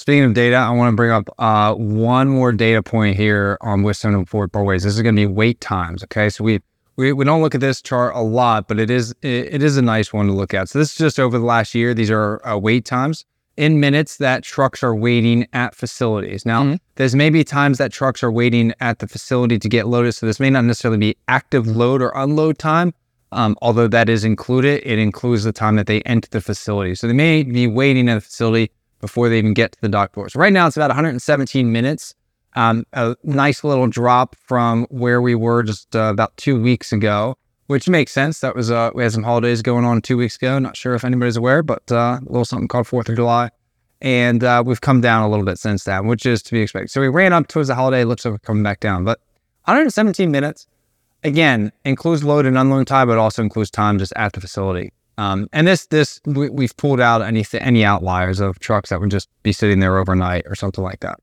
Speaking 0.00 0.24
of 0.24 0.32
data, 0.32 0.56
I 0.56 0.70
want 0.70 0.90
to 0.90 0.96
bring 0.96 1.10
up 1.10 1.28
uh, 1.38 1.74
one 1.74 2.26
more 2.26 2.52
data 2.52 2.82
point 2.82 3.18
here 3.18 3.58
on 3.60 3.82
Western 3.82 4.14
and 4.14 4.26
Ford 4.26 4.50
Ways. 4.54 4.82
This 4.82 4.94
is 4.96 5.02
going 5.02 5.14
to 5.14 5.20
be 5.20 5.26
wait 5.26 5.60
times. 5.60 6.02
Okay, 6.04 6.30
so 6.30 6.42
we, 6.42 6.60
we 6.96 7.12
we 7.12 7.22
don't 7.26 7.42
look 7.42 7.54
at 7.54 7.60
this 7.60 7.82
chart 7.82 8.14
a 8.14 8.22
lot, 8.22 8.66
but 8.66 8.80
it 8.80 8.88
is 8.88 9.10
it, 9.20 9.52
it 9.56 9.62
is 9.62 9.76
a 9.76 9.82
nice 9.82 10.10
one 10.10 10.26
to 10.28 10.32
look 10.32 10.54
at. 10.54 10.70
So 10.70 10.78
this 10.78 10.92
is 10.92 10.96
just 10.96 11.20
over 11.20 11.38
the 11.38 11.44
last 11.44 11.74
year. 11.74 11.92
These 11.92 12.10
are 12.10 12.40
uh, 12.48 12.56
wait 12.56 12.86
times 12.86 13.26
in 13.58 13.78
minutes 13.78 14.16
that 14.16 14.42
trucks 14.42 14.82
are 14.82 14.94
waiting 14.94 15.46
at 15.52 15.74
facilities. 15.74 16.46
Now, 16.46 16.64
Mhm. 16.64 16.78
there's 16.94 17.14
maybe 17.14 17.44
times 17.44 17.76
that 17.76 17.92
trucks 17.92 18.22
are 18.22 18.32
waiting 18.32 18.72
at 18.80 19.00
the 19.00 19.06
facility 19.06 19.58
to 19.58 19.68
get 19.68 19.86
loaded. 19.86 20.12
So 20.12 20.24
this 20.24 20.40
may 20.40 20.48
not 20.48 20.64
necessarily 20.64 20.98
be 20.98 21.16
active 21.28 21.66
load 21.66 22.00
or 22.00 22.10
unload 22.14 22.58
time. 22.58 22.94
Um, 23.32 23.54
although 23.60 23.86
that 23.88 24.08
is 24.08 24.24
included, 24.24 24.80
it 24.82 24.98
includes 24.98 25.44
the 25.44 25.52
time 25.52 25.76
that 25.76 25.86
they 25.86 26.00
enter 26.02 26.28
the 26.30 26.40
facility. 26.40 26.94
So 26.94 27.06
they 27.06 27.12
may 27.12 27.42
be 27.42 27.66
waiting 27.66 28.08
at 28.08 28.14
the 28.14 28.20
facility 28.22 28.70
before 29.00 29.28
they 29.28 29.38
even 29.38 29.54
get 29.54 29.72
to 29.72 29.80
the 29.80 29.88
dock 29.88 30.12
doors. 30.12 30.36
Right 30.36 30.52
now, 30.52 30.66
it's 30.66 30.76
about 30.76 30.90
117 30.90 31.72
minutes. 31.72 32.14
Um, 32.54 32.84
a 32.92 33.16
nice 33.22 33.62
little 33.62 33.86
drop 33.86 34.34
from 34.36 34.86
where 34.90 35.22
we 35.22 35.34
were 35.34 35.62
just 35.62 35.94
uh, 35.94 36.10
about 36.10 36.36
two 36.36 36.60
weeks 36.60 36.92
ago, 36.92 37.36
which 37.68 37.88
makes 37.88 38.12
sense. 38.12 38.40
That 38.40 38.56
was 38.56 38.70
uh, 38.70 38.90
we 38.94 39.04
had 39.04 39.12
some 39.12 39.22
holidays 39.22 39.62
going 39.62 39.84
on 39.84 40.02
two 40.02 40.16
weeks 40.16 40.36
ago. 40.36 40.58
Not 40.58 40.76
sure 40.76 40.94
if 40.94 41.04
anybody's 41.04 41.36
aware, 41.36 41.62
but 41.62 41.82
uh, 41.90 42.18
a 42.20 42.24
little 42.26 42.44
something 42.44 42.66
called 42.66 42.88
Fourth 42.88 43.08
of 43.08 43.16
July, 43.16 43.50
and 44.00 44.42
uh, 44.42 44.64
we've 44.66 44.80
come 44.80 45.00
down 45.00 45.22
a 45.22 45.28
little 45.28 45.44
bit 45.44 45.58
since 45.58 45.84
then, 45.84 46.06
which 46.06 46.26
is 46.26 46.42
to 46.42 46.52
be 46.52 46.60
expected. 46.60 46.90
So 46.90 47.00
we 47.00 47.08
ran 47.08 47.32
up 47.32 47.46
towards 47.46 47.68
the 47.68 47.76
holiday. 47.76 48.02
Looks 48.04 48.24
like 48.24 48.32
we're 48.32 48.38
coming 48.38 48.64
back 48.64 48.80
down, 48.80 49.04
but 49.04 49.20
117 49.66 50.30
minutes 50.30 50.66
again 51.22 51.70
includes 51.84 52.24
load 52.24 52.46
and 52.46 52.58
unload 52.58 52.88
time, 52.88 53.06
but 53.06 53.18
also 53.18 53.42
includes 53.42 53.70
time 53.70 53.98
just 53.98 54.12
at 54.16 54.32
the 54.32 54.40
facility. 54.40 54.92
Um, 55.20 55.50
and 55.52 55.66
this 55.66 55.84
this 55.86 56.18
we, 56.24 56.48
we've 56.48 56.74
pulled 56.78 56.98
out 56.98 57.20
any 57.20 57.44
any 57.52 57.84
outliers 57.84 58.40
of 58.40 58.58
trucks 58.58 58.88
that 58.88 59.00
would 59.00 59.10
just 59.10 59.28
be 59.42 59.52
sitting 59.52 59.80
there 59.80 59.98
overnight 59.98 60.44
or 60.46 60.54
something 60.54 60.82
like 60.82 61.00
that. 61.00 61.20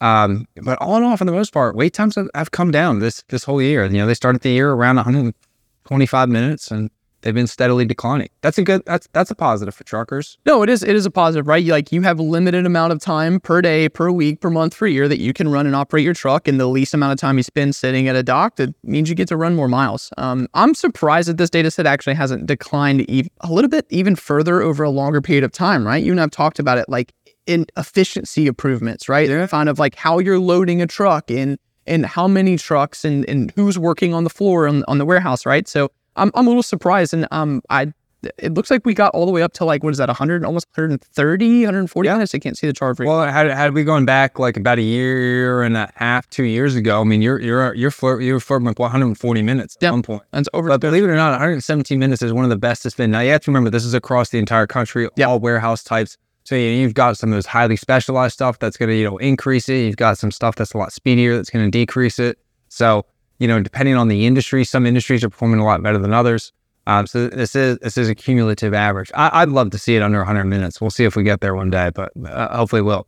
Um, 0.00 0.46
but 0.62 0.78
all 0.80 0.96
in 0.96 1.02
all, 1.02 1.18
for 1.18 1.26
the 1.26 1.32
most 1.32 1.52
part, 1.52 1.76
wait 1.76 1.92
times 1.92 2.14
have, 2.14 2.28
have 2.34 2.50
come 2.50 2.70
down 2.70 3.00
this 3.00 3.24
this 3.28 3.44
whole 3.44 3.60
year. 3.60 3.84
You 3.84 3.98
know, 3.98 4.06
they 4.06 4.14
started 4.14 4.40
the 4.40 4.48
year 4.48 4.70
around 4.70 4.96
125 4.96 6.28
minutes, 6.30 6.70
and 6.70 6.90
they've 7.26 7.34
been 7.34 7.48
steadily 7.48 7.84
declining. 7.84 8.28
That's 8.40 8.56
a 8.56 8.62
good. 8.62 8.82
That's 8.86 9.08
that's 9.12 9.30
a 9.32 9.34
positive 9.34 9.74
for 9.74 9.82
truckers. 9.82 10.38
No, 10.46 10.62
it 10.62 10.70
is. 10.70 10.84
It 10.84 10.94
is 10.94 11.04
a 11.04 11.10
positive, 11.10 11.48
right? 11.48 11.64
Like 11.64 11.90
you 11.90 12.02
have 12.02 12.20
a 12.20 12.22
limited 12.22 12.64
amount 12.64 12.92
of 12.92 13.00
time 13.00 13.40
per 13.40 13.60
day, 13.60 13.88
per 13.88 14.10
week, 14.10 14.40
per 14.40 14.48
month, 14.48 14.78
per 14.78 14.86
year 14.86 15.08
that 15.08 15.18
you 15.18 15.32
can 15.32 15.48
run 15.48 15.66
and 15.66 15.74
operate 15.74 16.04
your 16.04 16.14
truck, 16.14 16.46
and 16.46 16.60
the 16.60 16.68
least 16.68 16.94
amount 16.94 17.12
of 17.12 17.18
time 17.18 17.36
you 17.36 17.42
spend 17.42 17.74
sitting 17.74 18.06
at 18.06 18.14
a 18.14 18.22
dock, 18.22 18.56
that 18.56 18.72
means 18.84 19.08
you 19.08 19.16
get 19.16 19.28
to 19.28 19.36
run 19.36 19.56
more 19.56 19.68
miles. 19.68 20.12
Um, 20.16 20.46
I'm 20.54 20.74
surprised 20.74 21.28
that 21.28 21.36
this 21.36 21.50
data 21.50 21.70
set 21.70 21.84
actually 21.84 22.14
hasn't 22.14 22.46
declined 22.46 23.04
ev- 23.10 23.28
a 23.40 23.52
little 23.52 23.68
bit 23.68 23.86
even 23.90 24.14
further 24.14 24.62
over 24.62 24.84
a 24.84 24.90
longer 24.90 25.20
period 25.20 25.42
of 25.42 25.50
time, 25.50 25.84
right? 25.84 26.02
You 26.02 26.12
and 26.12 26.20
I've 26.20 26.30
talked 26.30 26.60
about 26.60 26.78
it, 26.78 26.88
like 26.88 27.12
in 27.46 27.66
efficiency 27.76 28.46
improvements, 28.46 29.08
right? 29.08 29.28
Yeah. 29.28 29.46
Kind 29.48 29.68
of 29.68 29.78
like 29.78 29.96
how 29.96 30.18
you're 30.20 30.38
loading 30.38 30.80
a 30.80 30.86
truck 30.86 31.30
and 31.30 31.58
and 31.88 32.04
how 32.04 32.26
many 32.28 32.56
trucks 32.56 33.04
and 33.04 33.28
and 33.28 33.52
who's 33.56 33.78
working 33.78 34.14
on 34.14 34.24
the 34.24 34.30
floor 34.30 34.68
on, 34.68 34.84
on 34.88 34.98
the 34.98 35.04
warehouse, 35.04 35.46
right? 35.46 35.66
So 35.68 35.90
I'm 36.16 36.30
I'm 36.34 36.46
a 36.46 36.50
little 36.50 36.62
surprised, 36.62 37.14
and 37.14 37.26
um 37.30 37.62
I 37.70 37.92
it 38.38 38.54
looks 38.54 38.70
like 38.72 38.84
we 38.84 38.92
got 38.94 39.14
all 39.14 39.24
the 39.26 39.30
way 39.30 39.42
up 39.42 39.52
to 39.52 39.64
like 39.64 39.84
what 39.84 39.90
is 39.90 39.98
that 39.98 40.08
100 40.08 40.44
almost 40.44 40.66
130 40.74 41.60
140 41.64 42.08
minutes 42.08 42.34
i 42.34 42.38
can't 42.38 42.56
see 42.58 42.66
the 42.66 42.72
chart 42.72 42.96
for 42.96 43.04
Well, 43.06 43.24
had 43.24 43.46
had 43.48 43.72
we 43.72 43.84
gone 43.84 44.04
back 44.04 44.38
like 44.40 44.56
about 44.56 44.78
a 44.78 44.82
year 44.82 45.62
and 45.62 45.76
a 45.76 45.92
half, 45.94 46.28
two 46.30 46.42
years 46.44 46.74
ago, 46.74 47.00
I 47.00 47.04
mean, 47.04 47.22
you're 47.22 47.38
you're 47.40 47.74
you're 47.74 47.90
flirt, 47.92 48.22
you're 48.22 48.40
flirting 48.40 48.66
with 48.66 48.78
140 48.80 49.42
minutes 49.42 49.76
at 49.76 49.82
Yeah. 49.82 49.90
one 49.92 50.02
point. 50.02 50.22
that's 50.32 50.48
over 50.54 50.68
But 50.68 50.80
believe 50.80 51.04
it 51.04 51.08
or 51.08 51.14
not, 51.14 51.30
117 51.32 51.98
minutes 51.98 52.22
is 52.22 52.32
one 52.32 52.42
of 52.44 52.50
the 52.50 52.56
best 52.56 52.84
it's 52.86 52.96
been. 52.96 53.10
Now 53.12 53.20
you 53.20 53.30
have 53.30 53.42
to 53.42 53.50
remember 53.50 53.70
this 53.70 53.84
is 53.84 53.94
across 53.94 54.30
the 54.30 54.38
entire 54.38 54.66
country, 54.66 55.08
Yeah. 55.16 55.26
all 55.26 55.38
warehouse 55.38 55.84
types. 55.84 56.16
So 56.44 56.54
you 56.56 56.70
you've 56.70 56.94
got 56.94 57.16
some 57.18 57.30
of 57.30 57.36
those 57.36 57.46
highly 57.46 57.76
specialized 57.76 58.34
stuff 58.34 58.58
that's 58.58 58.76
going 58.76 58.88
to 58.88 58.96
you 58.96 59.04
know 59.04 59.18
increase 59.18 59.68
it. 59.68 59.84
You've 59.86 59.96
got 59.96 60.18
some 60.18 60.30
stuff 60.32 60.56
that's 60.56 60.72
a 60.72 60.78
lot 60.78 60.92
speedier 60.92 61.36
that's 61.36 61.50
going 61.50 61.64
to 61.64 61.70
decrease 61.70 62.18
it. 62.18 62.38
So 62.68 63.04
you 63.38 63.48
know, 63.48 63.60
depending 63.60 63.96
on 63.96 64.08
the 64.08 64.26
industry, 64.26 64.64
some 64.64 64.86
industries 64.86 65.22
are 65.24 65.30
performing 65.30 65.60
a 65.60 65.64
lot 65.64 65.82
better 65.82 65.98
than 65.98 66.12
others. 66.12 66.52
Um, 66.86 67.06
so 67.06 67.28
this 67.28 67.56
is 67.56 67.78
this 67.78 67.98
is 67.98 68.08
a 68.08 68.14
cumulative 68.14 68.72
average. 68.72 69.10
I, 69.14 69.42
I'd 69.42 69.48
love 69.48 69.70
to 69.70 69.78
see 69.78 69.96
it 69.96 70.02
under 70.02 70.18
100 70.18 70.44
minutes. 70.44 70.80
We'll 70.80 70.90
see 70.90 71.04
if 71.04 71.16
we 71.16 71.24
get 71.24 71.40
there 71.40 71.54
one 71.54 71.70
day, 71.70 71.90
but 71.94 72.12
uh, 72.24 72.56
hopefully 72.56 72.82
we'll. 72.82 73.06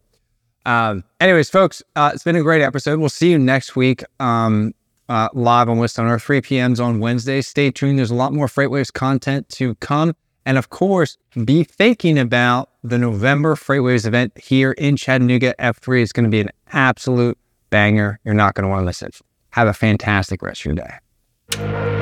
Um, 0.66 1.04
anyways, 1.20 1.48
folks, 1.48 1.82
uh, 1.96 2.10
it's 2.12 2.24
been 2.24 2.36
a 2.36 2.42
great 2.42 2.60
episode. 2.60 2.98
We'll 2.98 3.08
see 3.08 3.30
you 3.30 3.38
next 3.38 3.76
week 3.76 4.02
um, 4.20 4.74
uh, 5.08 5.28
live 5.32 5.68
on 5.68 5.78
West 5.78 5.98
on 5.98 6.06
Earth, 6.06 6.24
3 6.24 6.40
p.m.s 6.42 6.80
on 6.80 7.00
Wednesday. 7.00 7.40
Stay 7.40 7.70
tuned. 7.70 7.98
There's 7.98 8.10
a 8.10 8.16
lot 8.16 8.32
more 8.32 8.48
FreightWaves 8.48 8.92
content 8.92 9.48
to 9.50 9.76
come. 9.76 10.14
And 10.44 10.58
of 10.58 10.70
course, 10.70 11.16
be 11.44 11.62
thinking 11.62 12.18
about 12.18 12.70
the 12.82 12.98
November 12.98 13.54
FreightWaves 13.54 14.06
event 14.06 14.36
here 14.38 14.72
in 14.72 14.96
Chattanooga. 14.96 15.54
F3 15.58 16.00
is 16.00 16.12
going 16.12 16.24
to 16.24 16.30
be 16.30 16.40
an 16.40 16.50
absolute 16.72 17.38
banger. 17.70 18.18
You're 18.24 18.34
not 18.34 18.54
going 18.54 18.64
to 18.64 18.68
want 18.68 18.82
to 18.82 18.86
miss 18.86 19.02
it. 19.02 19.20
Have 19.58 19.66
a 19.66 19.74
fantastic 19.74 20.40
rest 20.40 20.64
of 20.64 20.66
your 20.66 20.74
day. 20.76 21.97